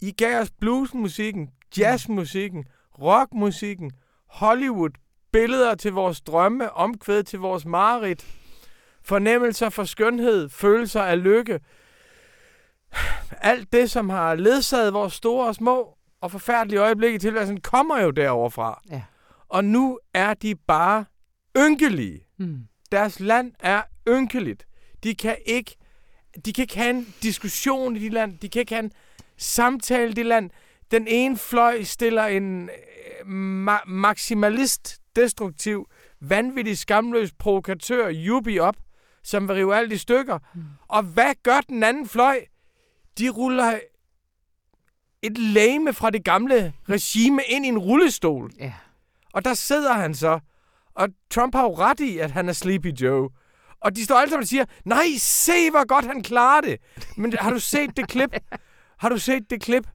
[0.00, 2.64] I gav os bluesmusikken, jazzmusikken,
[2.98, 3.92] rockmusikken,
[4.26, 4.90] Hollywood,
[5.32, 8.26] billeder til vores drømme, omkvæd til vores mareridt,
[9.02, 11.60] fornemmelser for skønhed, følelser af lykke.
[13.30, 18.00] Alt det, som har ledsaget vores store og små og forfærdelige øjeblikke i tilværelsen, kommer
[18.00, 18.82] jo deroverfra.
[18.90, 19.02] Ja.
[19.48, 21.04] Og nu er de bare
[21.58, 22.26] ynkelige.
[22.38, 22.58] Mm.
[22.92, 24.66] Deres land er ynkeligt.
[25.04, 25.76] De kan ikke
[26.44, 28.38] de kan ikke have en diskussion i de land.
[28.38, 28.92] De kan ikke have en
[29.36, 30.50] samtale i de land.
[30.90, 33.26] Den ene fløj stiller en øh,
[33.66, 35.86] ma- maksimalist destruktiv,
[36.20, 38.76] vanvittig, skamløs provokatør Jubi op,
[39.22, 40.38] som vil rive alt i stykker.
[40.54, 40.62] Mm.
[40.88, 42.40] Og hvad gør den anden fløj?
[43.18, 43.78] De ruller
[45.22, 48.50] et lame fra det gamle regime ind i en rullestol.
[48.58, 48.72] Ja.
[49.32, 50.40] Og der sidder han så.
[50.94, 53.28] Og Trump har jo ret i, at han er Sleepy Joe.
[53.80, 56.80] Og de står alle sammen og siger, nej, se hvor godt han klarer det.
[57.16, 58.30] Men har du set det klip?
[59.00, 59.86] Har du set det klip,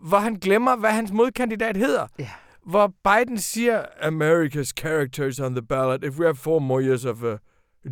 [0.00, 2.06] hvor han glemmer, hvad hans modkandidat hedder?
[2.18, 2.30] Ja
[2.66, 7.22] hvor Biden siger, America's characters on the ballot, if we have four more years of
[7.22, 7.36] uh,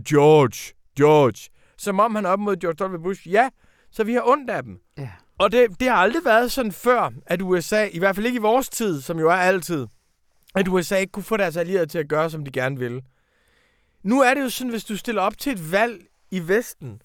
[0.09, 1.51] George, George.
[1.79, 3.03] Som om han er op mod George W.
[3.03, 3.29] Bush.
[3.29, 3.49] Ja,
[3.91, 4.81] så vi har ondt af dem.
[4.99, 5.11] Ja.
[5.39, 8.41] Og det, det har aldrig været sådan før, at USA, i hvert fald ikke i
[8.41, 9.87] vores tid, som jo er altid,
[10.55, 13.03] at USA ikke kunne få deres allierede til at gøre, som de gerne vil.
[14.03, 17.03] Nu er det jo sådan, hvis du stiller op til et valg i Vesten,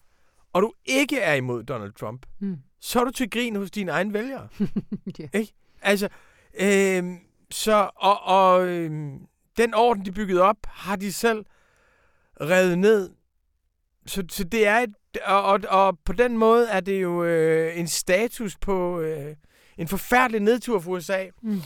[0.54, 2.58] og du ikke er imod Donald Trump, mm.
[2.80, 4.48] så er du til grin hos dine egne vælgere.
[5.20, 5.30] yeah.
[5.34, 5.54] Ikke?
[5.82, 6.10] Altså,
[6.60, 7.04] øh,
[7.56, 8.92] så, og, og øh,
[9.58, 11.46] den orden, de byggede op, har de selv
[12.42, 13.10] revet ned
[14.06, 17.80] så, så det er et, og, og, og på den måde er det jo øh,
[17.80, 19.36] en status på øh,
[19.78, 21.28] en forfærdelig nedtur for USA.
[21.42, 21.62] Mm.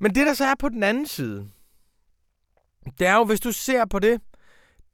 [0.00, 1.50] Men det, der så er på den anden side,
[2.98, 4.20] det er jo, hvis du ser på det,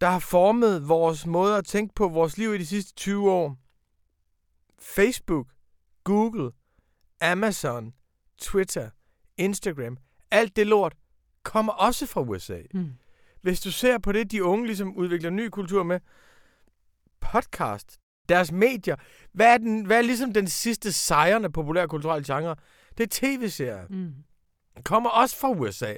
[0.00, 3.56] der har formet vores måde at tænke på vores liv i de sidste 20 år.
[4.80, 5.46] Facebook,
[6.04, 6.50] Google,
[7.20, 7.92] Amazon,
[8.38, 8.90] Twitter,
[9.36, 9.96] Instagram,
[10.30, 10.94] alt det lort
[11.42, 12.58] kommer også fra USA.
[12.74, 12.92] Mm.
[13.42, 16.00] Hvis du ser på det, de unge ligesom udvikler ny kultur med,
[17.20, 18.96] podcast, deres medier,
[19.32, 22.56] hvad er, den, hvad er ligesom den sidste sejrende populærkulturelle genre?
[22.98, 23.86] Det er tv-serier.
[23.90, 24.14] Mm.
[24.84, 25.94] Kommer også fra USA.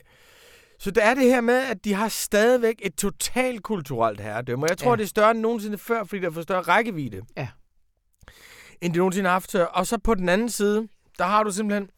[0.79, 4.67] Så det er det her med, at de har stadigvæk et totalt kulturelt herredømme.
[4.67, 4.97] Og jeg tror, ja.
[4.97, 7.23] det er større end nogensinde før, fordi der får større rækkevidde.
[7.37, 7.49] Ja.
[8.81, 9.55] End de nogensinde har haft.
[9.55, 10.88] Og så på den anden side,
[11.19, 11.91] der har du simpelthen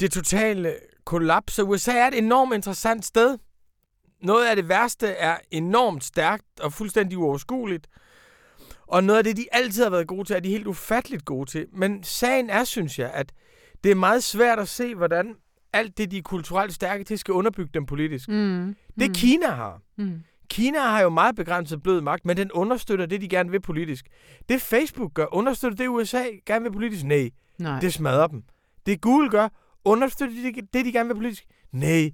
[0.00, 1.52] det totale kollaps.
[1.52, 3.38] Så USA er et enormt interessant sted.
[4.22, 7.86] Noget af det værste er enormt stærkt og fuldstændig uoverskueligt.
[8.86, 11.50] Og noget af det, de altid har været gode til, er de helt ufatteligt gode
[11.50, 11.66] til.
[11.72, 13.32] Men sagen er, synes jeg, at
[13.84, 15.34] det er meget svært at se, hvordan
[15.72, 18.28] alt det, de er kulturelt stærke til, skal underbygge dem politisk.
[18.28, 18.76] Mm.
[19.00, 19.14] Det mm.
[19.14, 19.80] Kina har.
[19.96, 20.22] Mm.
[20.50, 24.06] Kina har jo meget begrænset blød magt, men den understøtter det, de gerne vil politisk.
[24.48, 27.04] Det Facebook gør, understøtter det, USA gerne vil politisk?
[27.04, 27.30] Nej.
[27.58, 27.80] Nej.
[27.80, 28.42] Det smadrer dem.
[28.86, 29.48] Det Google gør,
[29.88, 31.44] understøtter det, det de gerne vil politisk?
[31.72, 32.10] Nej.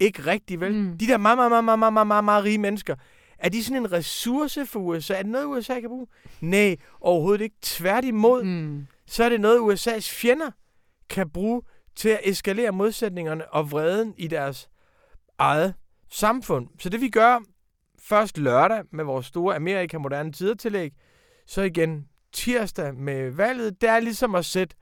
[0.00, 0.74] Ikke rigtigt, vel?
[0.74, 0.98] Mm.
[0.98, 2.96] De der meget, meget, meget, meget, meget, meget, meget, meget rige mennesker,
[3.38, 5.14] er de sådan en ressource for USA?
[5.14, 6.06] Er det noget, USA kan bruge?
[6.40, 7.56] Nej, overhovedet ikke.
[7.62, 8.86] Tværtimod, mm.
[9.06, 10.50] så er det noget, USA's fjender
[11.08, 11.62] kan bruge
[11.96, 14.68] til at eskalere modsætningerne og vreden i deres
[15.38, 15.74] eget
[16.10, 16.68] samfund.
[16.78, 17.40] Så det vi gør
[18.02, 20.92] først lørdag med vores store Amerika Moderne Tidertillæg,
[21.46, 24.76] så igen tirsdag med valget, det er ligesom at sætte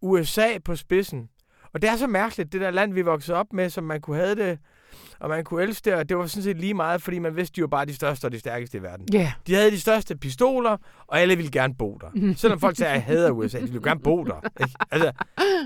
[0.00, 1.28] USA på spidsen.
[1.74, 4.16] Og det er så mærkeligt, det der land, vi voksede op med, som man kunne
[4.16, 4.58] have det,
[5.20, 7.56] og man kunne elske det, og det var sådan set lige meget, fordi man vidste,
[7.56, 9.06] de var bare de største og de stærkeste i verden.
[9.14, 9.28] Yeah.
[9.46, 12.06] De havde de største pistoler, og alle ville gerne bo der.
[12.14, 12.36] Mm.
[12.36, 14.40] Selvom folk sagde, at jeg hader USA, de ville gerne bo der.
[14.60, 14.74] Ikke?
[14.90, 15.12] Altså,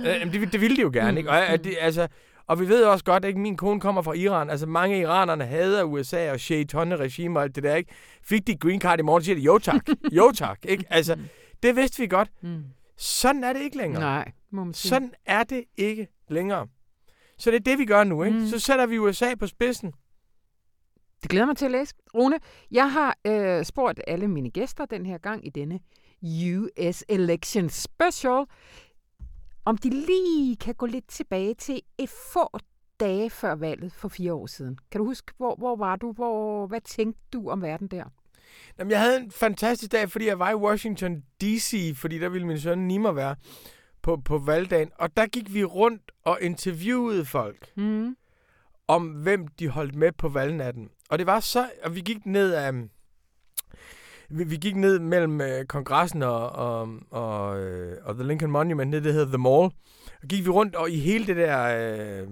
[0.07, 1.31] øh, det, det ville de jo gerne, ikke?
[1.31, 2.09] Og, det, altså,
[2.47, 4.51] og vi ved også godt, at min kone kommer fra Iran.
[4.51, 7.93] Altså mange iranerne hader USA og shaitonne-regime og alt det der, ikke?
[8.23, 10.85] Fik de green card i morgen, siger de, jo tak, jo tak, ikke?
[10.91, 11.17] Altså,
[11.63, 12.29] det vidste vi godt.
[12.43, 12.65] Mm.
[12.99, 14.01] Sådan er det ikke længere.
[14.01, 14.89] Nej, må man sige.
[14.91, 16.67] Sådan er det ikke længere.
[17.39, 18.23] Så det er det, vi gør nu.
[18.23, 18.39] Ikke?
[18.39, 18.47] Mm.
[18.47, 19.93] Så sætter vi USA på spidsen.
[21.23, 21.95] Det glæder mig til at læse.
[22.15, 22.39] Rune,
[22.71, 25.81] jeg har øh, spurgt alle mine gæster den her gang i denne
[26.23, 28.45] US Election Special,
[29.65, 32.59] om de lige kan gå lidt tilbage til et få
[33.01, 34.79] dage før valget for fire år siden.
[34.91, 36.13] Kan du huske, hvor, hvor var du?
[36.13, 38.05] Hvor, hvad tænkte du om verden der?
[38.79, 42.47] Jamen, jeg havde en fantastisk dag, fordi jeg var i Washington D.C., fordi der ville
[42.47, 43.37] min søn Nima være
[44.07, 44.91] på, på valgdagen.
[44.99, 48.17] Og der gik vi rundt og interviewede folk mm.
[48.89, 50.89] om, hvem de holdt med på valgnatten.
[51.11, 52.73] Og det var så, og vi gik ned af,
[54.29, 58.91] vi, vi gik ned mellem øh, kongressen og, og, og, øh, og The Lincoln Monument,
[58.91, 59.71] ned det hedder The Mall.
[60.23, 61.63] Og gik vi rundt, og i hele det der
[62.23, 62.29] øh,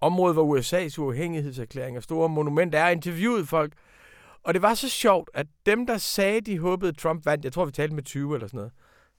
[0.00, 3.72] område, hvor USA's uafhængighedserklæring og store monumenter er, interviewede folk.
[4.42, 7.64] Og det var så sjovt, at dem, der sagde, de håbede, Trump vandt, jeg tror,
[7.64, 8.72] vi talte med 20 eller sådan noget,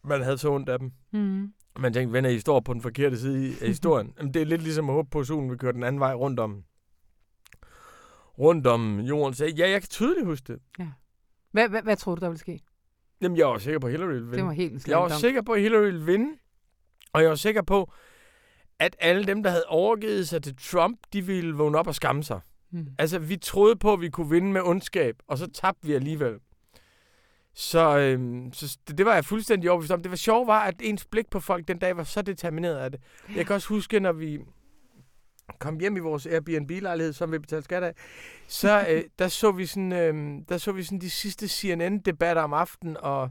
[0.03, 0.91] man havde så ondt af dem.
[1.11, 1.53] Mm.
[1.79, 4.13] Man tænkte, venner, I står på den forkerte side af historien.
[4.17, 6.13] Jamen, det er lidt ligesom at håbe på, at solen vil køre den anden vej
[6.13, 6.63] rundt om,
[8.39, 9.33] rundt om jorden.
[9.33, 10.61] Så ja, jeg kan tydeligt huske det.
[10.79, 10.87] Ja.
[11.51, 12.59] Hvad, hvad, hvad tror du, der vil ske?
[13.21, 14.37] Jamen, jeg var sikker på, at Hillary ville vinde.
[14.37, 16.29] Det var helt Jeg var sikker på, at Hillary ville vinde.
[17.13, 17.91] Og jeg var sikker på,
[18.79, 22.23] at alle dem, der havde overgivet sig til Trump, de ville vågne op og skamme
[22.23, 22.39] sig.
[22.69, 22.87] Hmm.
[22.97, 26.39] Altså, vi troede på, at vi kunne vinde med ondskab, og så tabte vi alligevel.
[27.59, 30.01] Så, øhm, så det, det var jeg fuldstændig overbevist om.
[30.01, 32.91] Det var sjovt var, at ens blik på folk den dag var så determineret af
[32.91, 33.01] det.
[33.35, 34.39] Jeg kan også huske, når vi
[35.59, 37.93] kom hjem i vores Airbnb-lejlighed, som vi betalte skat af,
[38.47, 42.53] så øh, der, så vi sådan, øh, der så vi sådan de sidste CNN-debatter om
[42.53, 43.29] aftenen, og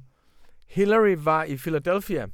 [0.66, 2.26] Hillary var i Philadelphia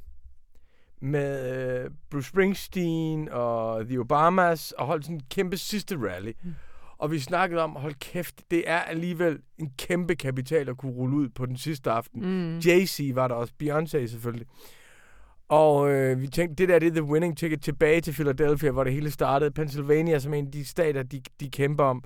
[1.01, 6.31] med øh, Bruce Springsteen og The Obamas, og holdt sådan en kæmpe sidste rally.
[6.43, 6.53] Mm.
[6.97, 11.15] Og vi snakkede om, hold kæft, det er alligevel en kæmpe kapital at kunne rulle
[11.15, 12.21] ud på den sidste aften.
[12.21, 12.57] Mm.
[12.57, 14.47] Jay-Z var der også, Beyoncé selvfølgelig.
[15.47, 18.83] Og øh, vi tænkte, det der det er the winning ticket tilbage til Philadelphia, hvor
[18.83, 19.51] det hele startede.
[19.51, 22.03] Pennsylvania, som en af de stater, de, de kæmper om.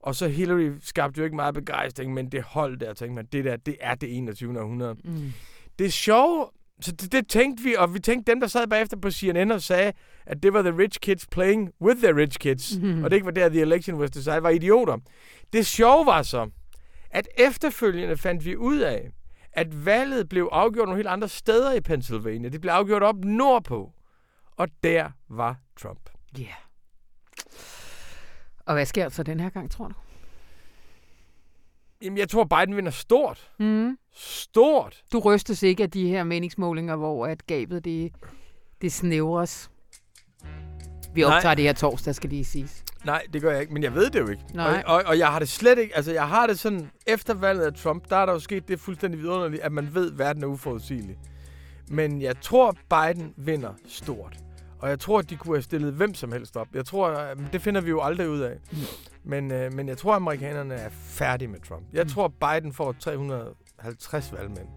[0.00, 3.44] Og så Hillary skabte jo ikke meget begejstring, men det hold der, tænkte man, det
[3.44, 4.60] der, det er det 21.
[4.60, 4.96] århundrede.
[5.04, 5.32] Mm.
[5.78, 6.50] Det er sjovt,
[6.80, 9.62] så det, det tænkte vi, og vi tænkte, dem der sad bagefter på CNN og
[9.62, 9.92] sagde,
[10.26, 13.04] at det var the rich kids playing with the rich kids, mm-hmm.
[13.04, 14.98] og det ikke var der, the election was decided, var idioter.
[15.52, 16.50] Det sjove var så,
[17.10, 19.10] at efterfølgende fandt vi ud af,
[19.52, 22.48] at valget blev afgjort nogle helt andre steder i Pennsylvania.
[22.48, 23.92] Det blev afgjort op nordpå.
[24.56, 26.10] Og der var Trump.
[26.38, 26.42] Ja.
[26.42, 26.54] Yeah.
[28.66, 29.94] Og hvad sker så den her gang, tror du?
[32.02, 33.50] Jamen, jeg tror, Biden vinder stort.
[33.58, 33.98] Mm.
[34.14, 35.02] Stort.
[35.12, 38.12] Du rystes ikke af de her meningsmålinger, hvor at gabet det,
[38.82, 39.70] det snævres.
[41.14, 41.54] Vi optager Nej.
[41.54, 42.84] det her torsdag, skal lige siges.
[43.04, 44.42] Nej, det gør jeg ikke, men jeg ved det jo ikke.
[44.54, 44.82] Nej.
[44.86, 47.64] Og, og, og jeg har det slet ikke, altså jeg har det sådan, efter valget
[47.64, 50.42] af Trump, der er der jo sket det fuldstændig vidunderligt, at man ved, at verden
[50.42, 51.16] er uforudsigelig.
[51.88, 54.36] Men jeg tror, Biden vinder stort.
[54.78, 56.66] Og jeg tror, at de kunne have stillet hvem som helst op.
[56.74, 58.56] Jeg tror, det finder vi jo aldrig ud af.
[58.72, 58.78] Mm.
[59.24, 61.84] Men, øh, men jeg tror, at amerikanerne er færdige med Trump.
[61.92, 62.08] Jeg mm.
[62.08, 62.94] tror, Biden får
[63.82, 64.68] 350 valgmænd.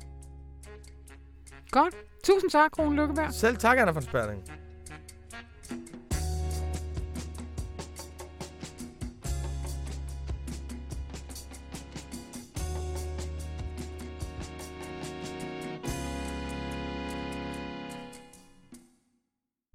[1.72, 1.96] Godt.
[2.24, 3.34] Tusind tak, Rune Lykkeberg.
[3.34, 4.63] Selv tak, Anna von Sperling.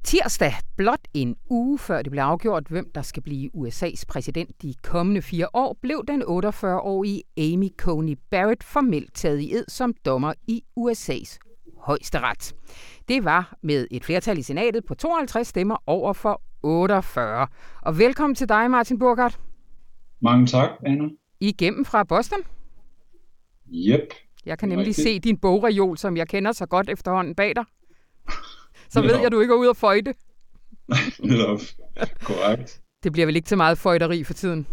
[0.09, 4.75] Tirsdag, blot en uge før det blev afgjort, hvem der skal blive USA's præsident de
[4.83, 10.33] kommende fire år, blev den 48-årige Amy Coney Barrett formelt taget i ed som dommer
[10.47, 11.39] i USA's
[11.81, 12.55] højesteret.
[13.09, 17.47] Det var med et flertal i senatet på 52 stemmer over for 48.
[17.83, 19.41] Og velkommen til dig, Martin Burkhardt.
[20.21, 21.09] Mange tak, Anna.
[21.41, 22.39] Igennem fra Boston?
[23.75, 24.15] Yep.
[24.47, 25.05] Jeg kan nemlig Rigtig.
[25.05, 27.65] se din bogreol, som jeg kender så godt efterhånden bag dig.
[28.89, 30.15] Så ved jeg, at du ikke er ude og føjte.
[31.31, 31.61] Netop.
[32.23, 32.81] Korrekt.
[33.03, 34.67] Det bliver vel ikke til meget føjteri for tiden?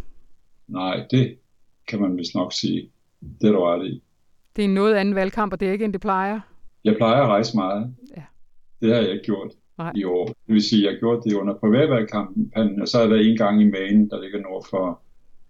[0.68, 1.38] Nej, det
[1.88, 2.92] kan man vist nok sige.
[3.42, 4.04] Det er du ret i.
[4.56, 6.40] Det er en noget anden valgkamp, og det er ikke, end det plejer?
[6.84, 7.96] Jeg plejer at rejse meget.
[8.18, 8.24] Ja.
[8.82, 9.92] Det har jeg ikke gjort Nej.
[9.96, 10.26] i år.
[10.28, 13.38] Det vil sige, at jeg har gjort det under privatvalgkampen, og så jeg været en
[13.38, 15.02] gang i Maine, der ligger nord for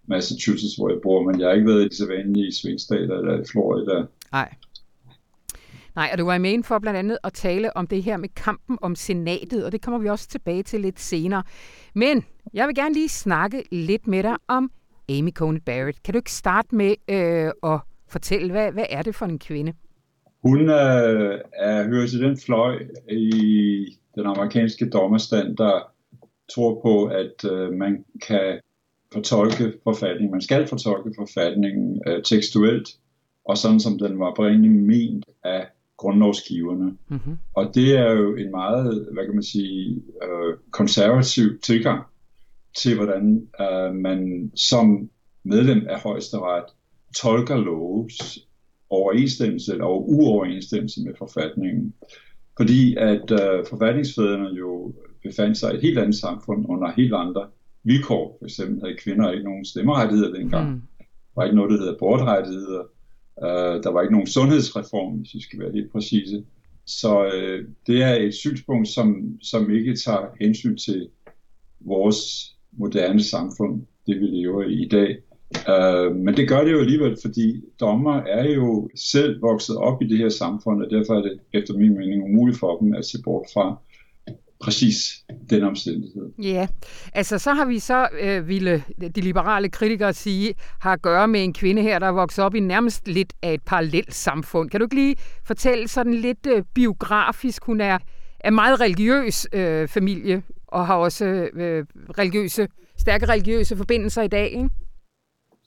[0.06, 3.40] Massachusetts, hvor jeg bor, men jeg har ikke været i de så vanlige svingstater eller
[3.40, 4.06] i Florida.
[4.32, 4.54] Nej.
[5.96, 8.78] Nej, og du var i for blandt andet at tale om det her med kampen
[8.82, 11.42] om senatet, og det kommer vi også tilbage til lidt senere.
[11.94, 14.70] Men jeg vil gerne lige snakke lidt med dig om
[15.08, 16.02] Amy Coney Barrett.
[16.02, 19.72] Kan du ikke starte med øh, at fortælle, hvad, hvad er det for en kvinde?
[20.42, 22.78] Hun øh, er, hører til den fløj
[23.10, 25.92] i den amerikanske dommerstand, der
[26.54, 28.60] tror på, at øh, man kan
[29.12, 32.88] fortolke forfatningen, man skal fortolke forfatningen øh, tekstuelt,
[33.44, 36.96] og sådan som den var oprindeligt ment af grundlovsgiverne.
[37.08, 37.38] Mm-hmm.
[37.54, 42.04] Og det er jo en meget, hvad kan man sige, øh, konservativ tilgang
[42.76, 45.10] til, hvordan øh, man som
[45.42, 46.64] medlem af højesteret
[47.16, 48.38] tolker loves
[48.90, 51.94] overensstemmelse eller uoverensstemmelse med forfatningen.
[52.56, 57.48] Fordi at øh, forfatningsfædrene jo befandt sig i et helt andet samfund under helt andre
[57.84, 58.36] vilkår.
[58.38, 60.70] For eksempel havde kvinder ikke nogen stemmerettigheder dengang.
[60.70, 60.82] Mm.
[60.98, 61.04] Der
[61.36, 62.82] var ikke noget, der hedder bortrettigheder.
[63.42, 66.44] Øh, der var ikke nogen sundhedsreform, hvis vi skal være helt præcise.
[66.86, 71.08] Så øh, det er et synspunkt, som, som ikke tager hensyn til
[71.80, 72.18] vores
[72.72, 75.16] moderne samfund, det vi lever i i dag.
[75.68, 80.06] Øh, men det gør det jo alligevel, fordi dommer er jo selv vokset op i
[80.06, 83.18] det her samfund, og derfor er det efter min mening umuligt for dem at se
[83.24, 83.78] bort fra
[84.66, 86.30] præcis den omstændighed.
[86.42, 86.68] Ja,
[87.12, 88.84] altså så har vi så, øh, ville
[89.16, 92.54] de liberale kritikere sige, har at gøre med en kvinde her, der er vokset op
[92.54, 94.70] i nærmest lidt af et parallelt samfund.
[94.70, 97.64] Kan du ikke lige fortælle sådan lidt øh, biografisk?
[97.64, 97.98] Hun er
[98.44, 101.24] en meget religiøs øh, familie, og har også
[101.54, 101.84] øh,
[102.18, 104.70] religiøse, stærke religiøse forbindelser i dag, ikke?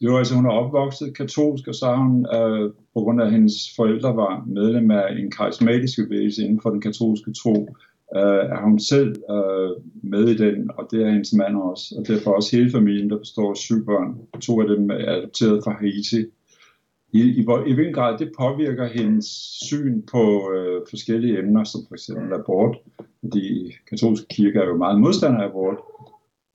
[0.02, 3.32] Jo, altså hun er opvokset katolsk, og så har hun, øh, på grund af at
[3.32, 7.76] hendes forældre var medlem af en karismatisk bevægelse inden for den katolske tro,
[8.16, 9.72] øh, er hun selv øh,
[10.04, 11.96] med i den, og det er hendes mand også.
[11.98, 14.18] Og derfor også hele familien, der består af syv børn.
[14.42, 16.26] To af dem er adopteret fra Haiti.
[17.14, 19.26] I, i, i hvilken grad det påvirker hendes
[19.62, 22.78] syn på øh, forskellige emner, som for eksempel abort,
[23.20, 25.78] fordi katolske kirke er jo meget modstander af abort.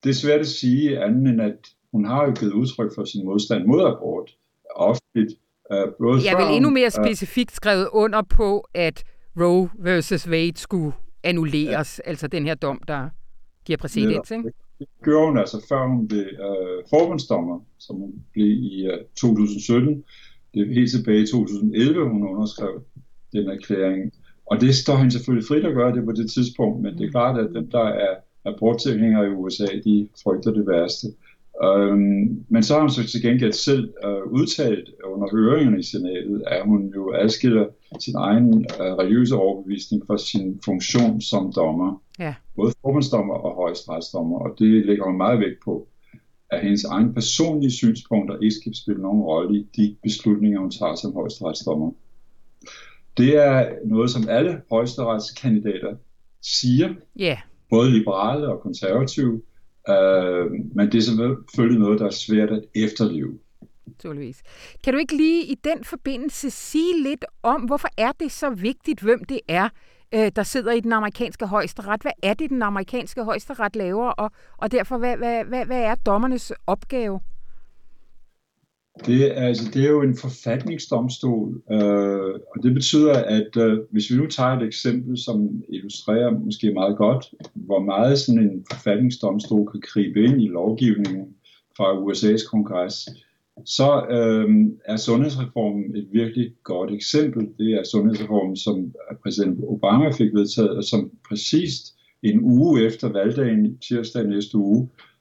[0.03, 1.59] Det er svært at sige anden end, at
[1.91, 4.31] hun har jo givet udtryk for sin modstand mod abort
[4.75, 5.31] offentligt.
[5.71, 9.03] Øh, både Jeg vil endnu mere specifikt skrevet under på, at
[9.39, 10.91] Roe versus Wade skulle
[11.25, 12.09] annulleres, ja.
[12.09, 13.09] altså den her dom, der
[13.65, 14.51] giver præcedens, ikke?
[14.79, 20.03] Det gjorde hun altså, før hun blev øh, forbundsdommer, som hun blev i øh, 2017.
[20.53, 22.83] Det er helt tilbage i 2011, hun underskrev
[23.31, 24.13] den erklæring.
[24.45, 27.11] Og det står hende selvfølgelig frit at gøre det på det tidspunkt, men det er
[27.11, 28.15] klart, at dem, der er
[28.45, 31.07] aborttilhængere i USA, de frygter det værste.
[31.63, 36.43] Øhm, men så har hun så til gengæld selv øh, udtalt under høringerne i senatet,
[36.47, 37.65] at hun jo adskiller
[37.99, 42.01] sin egen øh, religiøse overbevisning fra sin funktion som dommer.
[42.19, 42.33] Ja.
[42.55, 45.87] Både forbundsdommer og højesteretsdommer, og det lægger hun meget vægt på,
[46.49, 50.95] at hendes egen personlige synspunkter ikke skal spille nogen rolle i de beslutninger, hun tager
[50.95, 51.91] som højesteretsdommer.
[53.17, 55.95] Det er noget, som alle højesteretskandidater
[56.41, 57.37] siger, yeah.
[57.69, 59.41] både liberale og konservative,
[59.89, 63.39] Øh, men det er selvfølgelig noget, der er svært at efterleve.
[63.85, 64.43] naturligvis.
[64.83, 68.99] Kan du ikke lige i den forbindelse sige lidt om, hvorfor er det så vigtigt,
[68.99, 69.69] hvem det er,
[70.13, 72.01] øh, der sidder i den amerikanske højesteret?
[72.01, 75.95] Hvad er det, den amerikanske højesteret laver, og, og derfor, hvad, hvad, hvad, hvad er
[75.95, 77.19] dommernes opgave?
[79.05, 84.15] Det altså, det er jo en forfatningsdomstol, øh, og det betyder, at øh, hvis vi
[84.17, 89.81] nu tager et eksempel, som illustrerer måske meget godt, hvor meget sådan en forfatningsdomstol kan
[89.83, 91.25] gribe ind i lovgivningen
[91.77, 93.09] fra USA's kongres,
[93.65, 94.49] så øh,
[94.85, 97.47] er sundhedsreformen et virkelig godt eksempel.
[97.57, 98.93] Det er sundhedsreformen, som
[99.23, 105.14] præsident Obama fik vedtaget, og som præcist en uge efter valgdagen, tirsdag næste uge, øh,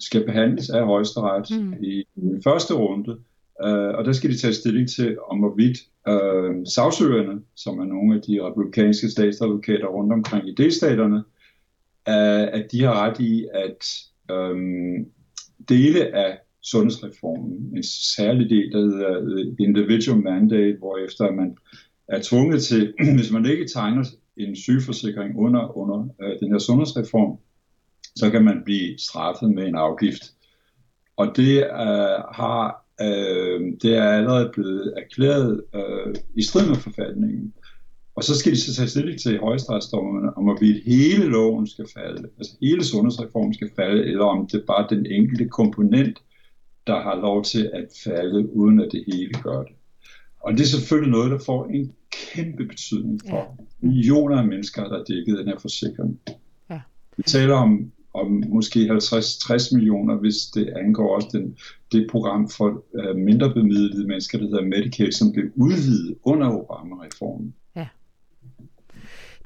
[0.00, 1.74] skal behandles af højesteret mm.
[1.82, 3.16] i den første runde.
[3.64, 5.78] Øh, og der skal de tage stilling til, om hvorvidt
[6.08, 11.16] øh, sagsøgerne, som er nogle af de republikanske statsadvokater rundt omkring i delstaterne,
[12.08, 14.56] øh, at de har ret i, at øh,
[15.68, 17.72] dele af sundhedsreformen.
[17.76, 17.82] En
[18.16, 21.56] særlig del, der hedder individual mandate, hvor efter man
[22.08, 24.04] er tvunget til, hvis man ikke tegner
[24.36, 27.38] en sygeforsikring under, under uh, den her sundhedsreform,
[28.16, 30.32] så kan man blive straffet med en afgift.
[31.16, 37.54] Og det uh, har uh, det er allerede blevet erklæret uh, i strid med forfatningen.
[38.14, 42.28] Og så skal de så tage stilling til højesteretsdommerne, om hvorvidt hele loven skal falde,
[42.38, 46.18] altså hele sundhedsreformen skal falde, eller om det bare den enkelte komponent
[46.86, 49.72] der har lov til at falde, uden at det hele gør det.
[50.40, 53.86] Og det er selvfølgelig noget, der får en kæmpe betydning for ja.
[53.86, 56.20] millioner af mennesker, der er dækket den her forsikring.
[56.70, 56.80] Ja.
[57.16, 61.56] Vi taler om, og måske 50-60 millioner, hvis det angår også den,
[61.92, 67.54] det program for uh, mindre bemidlede mennesker, der hedder Medicaid, som blev udvidet under Obama-reformen.
[67.76, 67.86] Ja.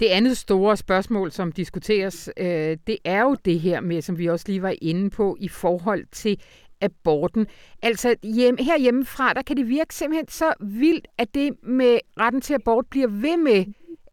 [0.01, 4.27] Det andet store spørgsmål, som diskuteres, øh, det er jo det her med, som vi
[4.27, 6.41] også lige var inde på, i forhold til
[6.81, 7.47] aborten.
[7.83, 12.55] Altså hjem, herhjemmefra, der kan det virke simpelthen så vildt, at det med retten til
[12.55, 13.64] abort bliver ved med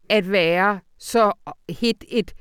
[0.08, 1.32] at være så
[1.68, 2.34] hit et,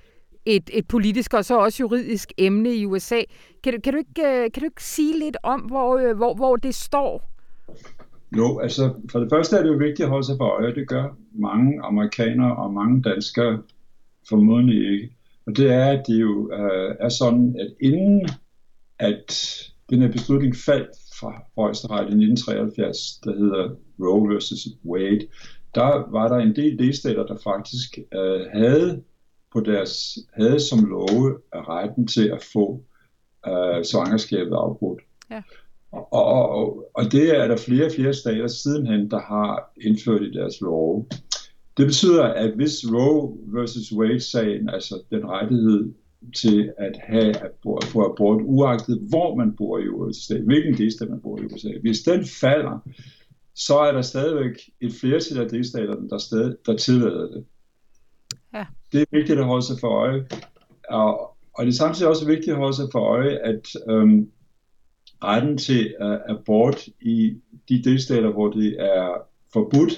[0.47, 3.21] et, et politisk og så også juridisk emne i USA.
[3.63, 6.33] Kan du, kan du, ikke, øh, kan du ikke sige lidt om, hvor, øh, hvor,
[6.35, 7.31] hvor det står?
[8.37, 10.75] Jo, altså for det første er det jo vigtigt at holde sig for øje.
[10.75, 13.61] Det gør mange amerikanere og mange danskere
[14.29, 15.15] formodentlig ikke.
[15.47, 18.29] Og det er, at det jo øh, er sådan, at inden
[18.99, 19.57] at
[19.89, 20.89] den her beslutning faldt
[21.19, 23.69] fra højesteret i 1973, der hedder
[23.99, 25.27] Roe versus Wade,
[25.75, 29.03] der var der en del delstater, der faktisk øh, havde
[29.53, 32.83] på deres havde som love retten til at få
[33.47, 35.01] øh, svangerskabet afbrudt.
[35.31, 35.41] Ja.
[35.91, 40.31] Og, og, og det er der flere og flere stater sidenhen, der har indført i
[40.31, 41.05] deres love.
[41.77, 45.93] Det betyder, at hvis Roe versus Wade-sagen, altså den rettighed,
[46.35, 51.21] til at have abort, få abort, uagtet hvor man bor i USA, hvilken delstat man
[51.21, 51.69] bor i USA.
[51.81, 52.79] Hvis den falder,
[53.55, 57.45] så er der stadigvæk et flertal af delstaterne, der, stadig, der tillader det.
[58.91, 60.25] Det er vigtigt at holde sig for øje.
[60.89, 61.19] Og,
[61.53, 64.31] og det er samtidig også vigtigt at holde sig for øje, at øhm,
[65.23, 67.33] retten til uh, abort i
[67.69, 69.13] de delstater, hvor det er
[69.53, 69.93] forbudt,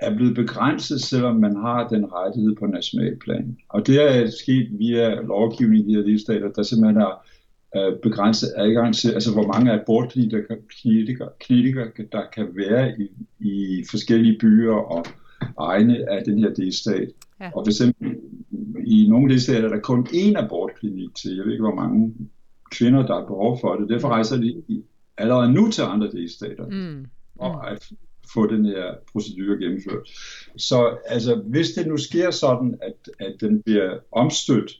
[0.00, 3.56] er blevet begrænset, selvom man har den rettighed på national plan.
[3.68, 7.26] Og det er sket via lovgivning i de her delstater, der simpelthen har
[7.76, 10.40] øh, begrænset adgang til, altså hvor mange abortklinikker
[12.12, 15.04] der kan være i, i forskellige byer og
[15.58, 17.08] egne af den her delstat.
[17.40, 17.46] Ja.
[17.46, 18.16] Og for eksempel
[18.86, 22.14] i nogle delstater er der kun én abortklinik til, jeg ved ikke hvor mange
[22.70, 23.88] kvinder, der har behov for det.
[23.88, 24.82] Derfor rejser de
[25.18, 26.66] allerede nu til andre delstater.
[26.66, 27.06] Mm.
[27.38, 27.92] Og at
[28.34, 30.08] få den her procedure gennemført.
[30.56, 34.72] Så altså, hvis det nu sker sådan, at, at den bliver omstødt,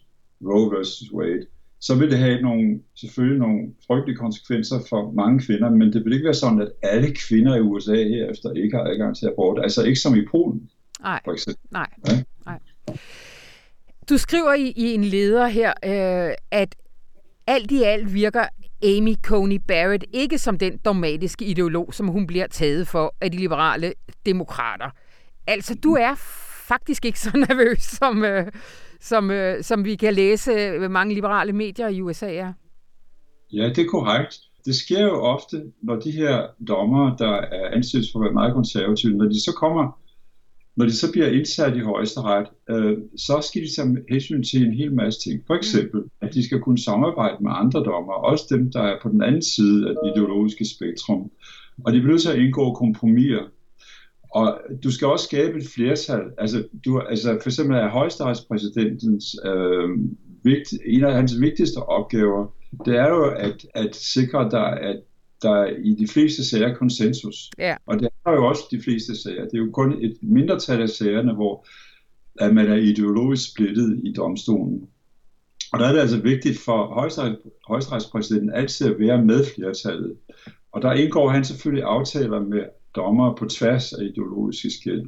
[0.44, 1.46] Roe versus Wade,
[1.80, 6.12] så vil det have nogle, selvfølgelig nogle frygtelige konsekvenser for mange kvinder, men det vil
[6.12, 9.62] ikke være sådan, at alle kvinder i USA herefter ikke har adgang til abort.
[9.62, 11.62] Altså ikke som i Polen, nej, for eksempel.
[11.70, 12.22] Nej, ja?
[14.10, 16.76] Du skriver i, i en leder her, øh, at
[17.46, 18.44] alt i alt virker
[18.82, 23.36] Amy Coney Barrett ikke som den dogmatiske ideolog, som hun bliver taget for af de
[23.38, 23.92] liberale
[24.26, 24.90] demokrater.
[25.46, 26.14] Altså, du er
[26.68, 28.46] faktisk ikke så nervøs, som, øh,
[29.00, 32.52] som, øh, som vi kan læse ved mange liberale medier i USA er.
[33.52, 34.40] Ja, det er korrekt.
[34.64, 38.54] Det sker jo ofte, når de her dommer, der er anset for at være meget
[38.54, 39.98] konservative, når de så kommer
[40.80, 44.72] når de så bliver indsat i højesteret, øh, så skal de tage hensyn til en
[44.72, 45.42] hel masse ting.
[45.46, 49.08] For eksempel, at de skal kunne samarbejde med andre dommer, også dem, der er på
[49.08, 51.30] den anden side af det ideologiske spektrum.
[51.84, 53.44] Og de bliver nødt til at indgå kompromiser.
[54.34, 56.20] Og du skal også skabe et flertal.
[56.38, 59.88] Altså, du, altså for eksempel er højesteretspræsidentens øh,
[60.44, 62.46] vigt, en af hans vigtigste opgaver,
[62.84, 65.00] det er jo at, at sikre dig, at
[65.42, 67.50] der er i de fleste sager konsensus.
[67.58, 67.76] Ja.
[67.86, 69.44] Og det er jo også de fleste sager.
[69.44, 71.66] Det er jo kun et mindretal af sagerne, hvor
[72.40, 74.88] at man er ideologisk splittet i domstolen.
[75.72, 76.86] Og der er det altså vigtigt for
[77.66, 80.16] højesterets, altid at være med flertallet.
[80.72, 82.64] Og der indgår han selvfølgelig aftaler med
[82.96, 85.02] dommer på tværs af ideologiske skæld.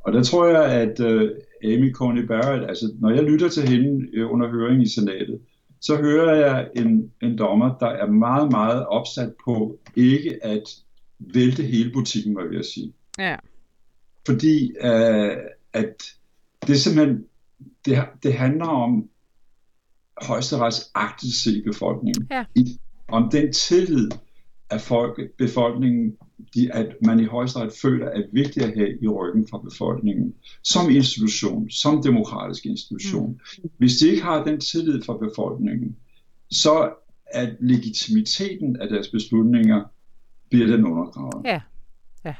[0.00, 1.28] Og der tror jeg, at uh,
[1.64, 5.40] Amy Coney Barrett, altså når jeg lytter til hende uh, under høring i senatet,
[5.80, 10.62] så hører jeg en, en dommer, der er meget, meget opsat på ikke at
[11.18, 12.92] vælte hele butikken, hvad jeg vil sige.
[13.18, 13.36] Ja.
[14.26, 15.36] Fordi uh,
[15.72, 16.14] at
[16.66, 17.24] det er simpelthen,
[17.84, 19.08] det, det handler om
[20.22, 22.28] højesterets agtelse i befolkningen.
[22.30, 22.44] Ja.
[22.54, 22.78] I,
[23.08, 24.10] om den tillid
[24.70, 26.16] af folk, befolkningen,
[26.54, 30.90] de, at man i højesteret føler er vigtigt at have i ryggen fra befolkningen, som
[30.90, 33.40] institution, som demokratisk institution.
[33.62, 33.70] Mm.
[33.78, 35.96] Hvis de ikke har den tillid fra befolkningen,
[36.50, 36.92] så
[37.26, 39.84] at legitimiteten af deres beslutninger
[40.50, 41.44] bliver den undergravet.
[41.44, 41.60] Ja.
[42.24, 42.34] ja.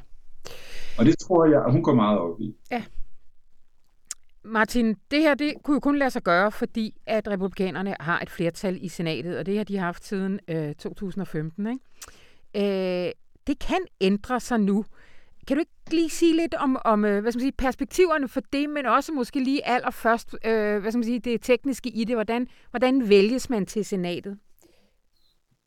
[0.98, 2.54] Og det tror jeg, at hun går meget op i.
[2.70, 2.82] Ja.
[4.44, 8.30] Martin, det her det kunne jo kun lade sig gøre, fordi at republikanerne har et
[8.30, 11.66] flertal i senatet, og det har de haft siden øh, 2015.
[12.54, 13.06] Ikke?
[13.06, 13.12] Øh,
[13.51, 14.84] det kan ændre sig nu.
[15.46, 18.40] Kan du ikke lige sige lidt om, om øh, hvad skal man sige, perspektiverne for
[18.53, 22.16] det, men også måske lige allerførst øh, hvad skal man sige, det tekniske i det?
[22.16, 24.38] Hvordan, hvordan vælges man til senatet?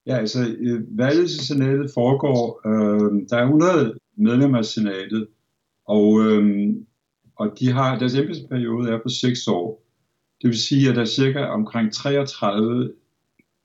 [0.05, 5.27] Ja, altså øh, valget til senatet foregår, øh, der er 100 medlemmer af senatet,
[5.87, 6.73] og øh,
[7.35, 9.83] og de har, deres embedsperiode er på 6 år.
[10.41, 12.91] Det vil sige, at der er cirka omkring 33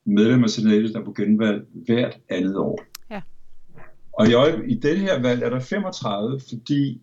[0.07, 2.85] medlemmer af senatet, der er på genvalg hvert andet år.
[4.19, 4.33] Og i,
[4.73, 7.01] i den her valg er der 35, fordi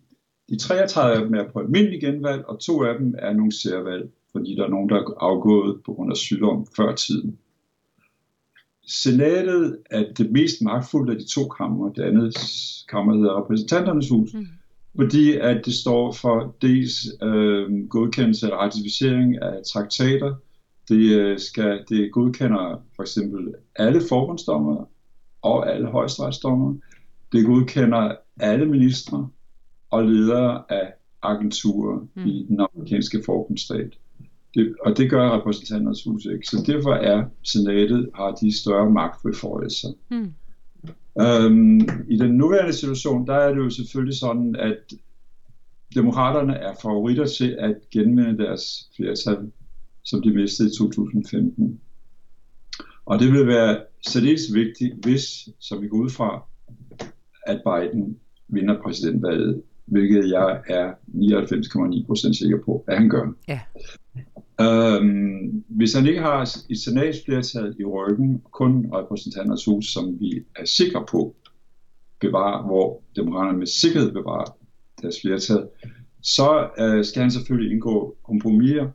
[0.48, 4.10] de 33 af dem er på almindelig genvalg, og to af dem er nogle særvalg,
[4.32, 7.38] fordi der er nogen, der er afgået på grund af sygdom før tiden.
[8.86, 11.92] Senatet er det mest magtfulde af de to kammer.
[11.92, 12.36] Det andet
[12.88, 14.34] kammer hedder repræsentanternes hus.
[14.34, 14.46] Mm
[14.96, 20.34] fordi at det står for dels øh, godkendelse eller ratificering af traktater.
[20.88, 24.88] Det, øh, skal, det godkender for eksempel alle forbundsdommer
[25.42, 26.74] og alle højesteretsdommer.
[27.36, 29.28] Det godkender alle ministre
[29.90, 32.26] og ledere af agenturer mm.
[32.26, 33.92] i den amerikanske forbundsstat.
[34.54, 36.46] Det, og det gør repræsentanternes hus ikke.
[36.46, 39.88] Så derfor er senatet har de større magtbeføjelser.
[40.10, 40.32] Mm.
[41.20, 44.78] Øhm, I den nuværende situation, der er det jo selvfølgelig sådan, at
[45.94, 49.52] demokraterne er favoritter til at genvinde deres flertal,
[50.04, 51.80] som de mistede i 2015.
[53.06, 56.42] Og det vil være særdeles vigtigt, hvis, som vi går ud fra,
[57.46, 58.18] at Biden
[58.48, 63.32] vinder præsidentvalget, hvilket jeg er 99,9% sikker på, at han gør.
[63.48, 63.60] Ja.
[64.60, 70.64] Øhm, hvis han ikke har et senatsflertal i ryggen, kun repræsentanternes hus, som vi er
[70.64, 71.36] sikre på
[72.20, 74.58] bevarer, hvor demokraterne med sikkerhed bevarer
[75.02, 75.68] deres flertal,
[76.22, 78.90] så øh, skal han selvfølgelig indgå kompromiser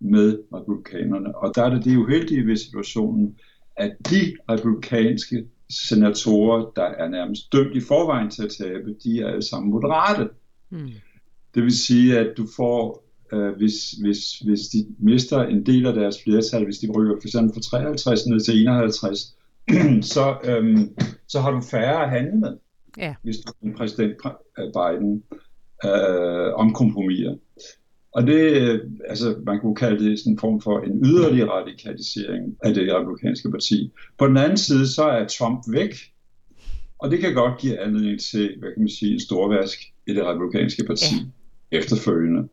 [0.00, 1.36] med republikanerne.
[1.36, 3.36] Og der er det det uheldige ved situationen,
[3.76, 5.44] at de republikanske
[5.88, 10.28] senatorer, der er nærmest dømt i forvejen til at tabe, de er alle sammen moderate.
[10.70, 10.90] Mm.
[11.54, 15.94] Det vil sige, at du får øh, hvis, hvis, hvis de mister en del af
[15.94, 19.36] deres flertal, hvis de rykker for eksempel fra 53 ned til 51,
[20.14, 20.96] så, øhm,
[21.28, 22.56] så har du færre at handle med,
[22.98, 23.14] ja.
[23.22, 24.16] hvis du er præsident
[24.56, 25.22] Biden
[25.84, 27.34] øh, om kompromiser.
[28.12, 32.74] Og det, altså man kunne kalde det sådan en form for en yderligere radikalisering af
[32.74, 33.92] det republikanske parti.
[34.18, 35.94] På den anden side, så er Trump væk,
[36.98, 40.24] og det kan godt give anledning til, hvad kan man sige, en storvask i det
[40.24, 41.14] republikanske parti
[41.72, 41.78] ja.
[41.78, 42.48] efterfølgende.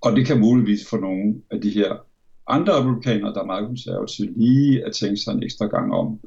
[0.00, 2.06] Og det kan muligvis få nogle af de her
[2.46, 6.20] andre republikanere, der er meget konservative, lige at tænke sig en ekstra gang om.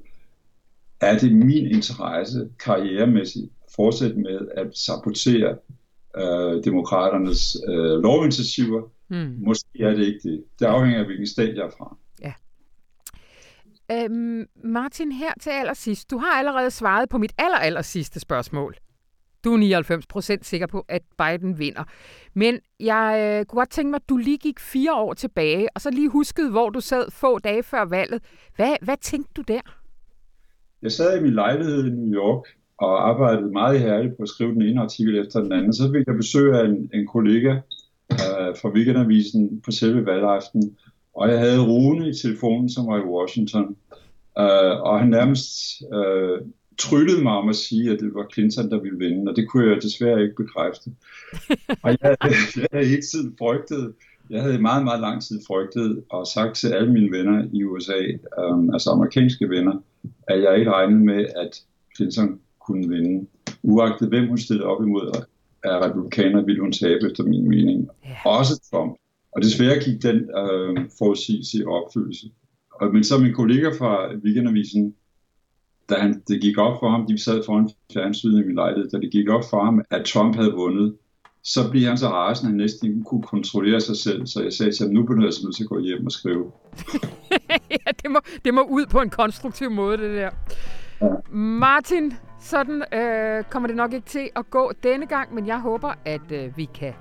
[1.01, 5.57] Er det min interesse karrieremæssigt fortsætte med at sabotere
[6.21, 8.81] øh, demokraternes øh, lovinitiativer?
[9.09, 9.35] Mm.
[9.39, 10.43] Måske er det ikke det.
[10.59, 11.97] Det afhænger af, hvilken stat jeg er fra.
[12.21, 12.33] Ja.
[13.91, 16.11] Øhm, Martin, her til allersidst.
[16.11, 18.75] Du har allerede svaret på mit aller, aller sidste spørgsmål.
[19.43, 21.83] Du er 99 procent sikker på, at Biden vinder.
[22.33, 25.81] Men jeg øh, kunne godt tænke mig, at du lige gik fire år tilbage, og
[25.81, 28.23] så lige huskede, hvor du sad få dage før valget.
[28.55, 29.61] Hvad, hvad tænkte du der?
[30.81, 32.45] Jeg sad i min lejlighed i New York
[32.77, 35.73] og arbejdede meget ihærdigt på at skrive den ene artikel efter den anden.
[35.73, 37.51] Så fik jeg besøg af en, en kollega
[38.11, 40.77] øh, fra Weekendavisen på selve valgaften,
[41.13, 43.75] og jeg havde Rune i telefonen, som var i Washington.
[44.39, 45.47] Øh, og han nærmest
[45.93, 46.41] øh,
[46.77, 49.69] tryllede mig om at sige, at det var Clinton, der ville vinde, og det kunne
[49.69, 50.91] jeg desværre ikke bekræfte.
[51.83, 52.17] og jeg,
[52.61, 53.93] jeg havde hele tiden frygtet,
[54.29, 57.99] jeg havde meget, meget lang tid frygtet og sagt til alle mine venner i USA,
[58.37, 59.83] um, altså amerikanske venner,
[60.27, 61.61] at jeg ikke regnede med, at
[61.95, 63.27] Clinton kunne vinde.
[63.63, 65.25] Uagtet hvem hun stillede op imod
[65.63, 67.89] af republikaner, ville hun tabe efter min mening.
[68.05, 68.25] Yeah.
[68.25, 68.95] Også Trump.
[69.31, 72.27] Og desværre gik den øh, forudsigelse i opfyldelse.
[72.71, 74.95] Og, men så min kollega fra Weekendavisen,
[75.89, 78.97] da han, det gik op for ham, de sad foran fjernsynet i min lejlighed, da
[78.97, 80.95] det gik op for ham, at Trump havde vundet,
[81.43, 84.25] så bliver han så rasende, at han næsten ikke kunne kontrollere sig selv.
[84.25, 86.51] Så jeg sagde til ham, nu bliver jeg nødt til at gå hjem og skrive.
[87.85, 90.29] ja, det må, det må ud på en konstruktiv måde, det der.
[91.01, 91.09] Ja.
[91.37, 95.93] Martin, sådan øh, kommer det nok ikke til at gå denne gang, men jeg håber,
[96.05, 96.93] at øh, vi kan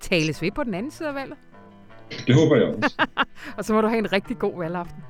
[0.00, 1.38] tales ved på den anden side af valget.
[2.26, 3.06] Det håber jeg også.
[3.56, 5.02] og så må du have en rigtig god valgaften.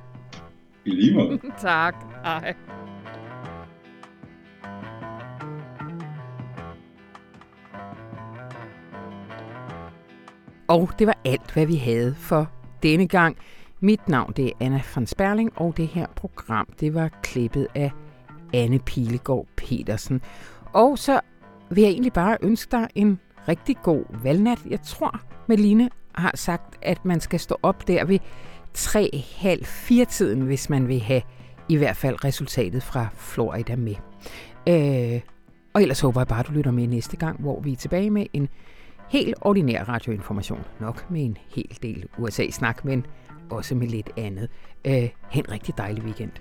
[0.85, 1.39] I lige måde.
[1.57, 1.95] tak.
[2.23, 2.55] Hej.
[10.67, 12.51] Og det var alt, hvad vi havde for
[12.83, 13.37] denne gang.
[13.79, 17.91] Mit navn det er Anna von Sperling, og det her program det var klippet af
[18.53, 20.21] Anne Pilegaard Petersen.
[20.73, 21.19] Og så
[21.69, 24.59] vil jeg egentlig bare ønske dig en rigtig god valgnat.
[24.69, 28.19] Jeg tror, Meline har sagt, at man skal stå op der ved
[28.77, 31.21] 3.30-4 tiden, hvis man vil have
[31.69, 33.95] i hvert fald resultatet fra Florida med.
[34.69, 35.21] Øh,
[35.73, 38.09] og ellers håber jeg bare, at du lytter med næste gang, hvor vi er tilbage
[38.09, 38.49] med en
[39.09, 40.63] helt ordinær radioinformation.
[40.79, 43.05] Nok med en hel del USA-snak, men
[43.49, 44.49] også med lidt andet.
[44.85, 46.31] Øh, en rigtig dejlig weekend.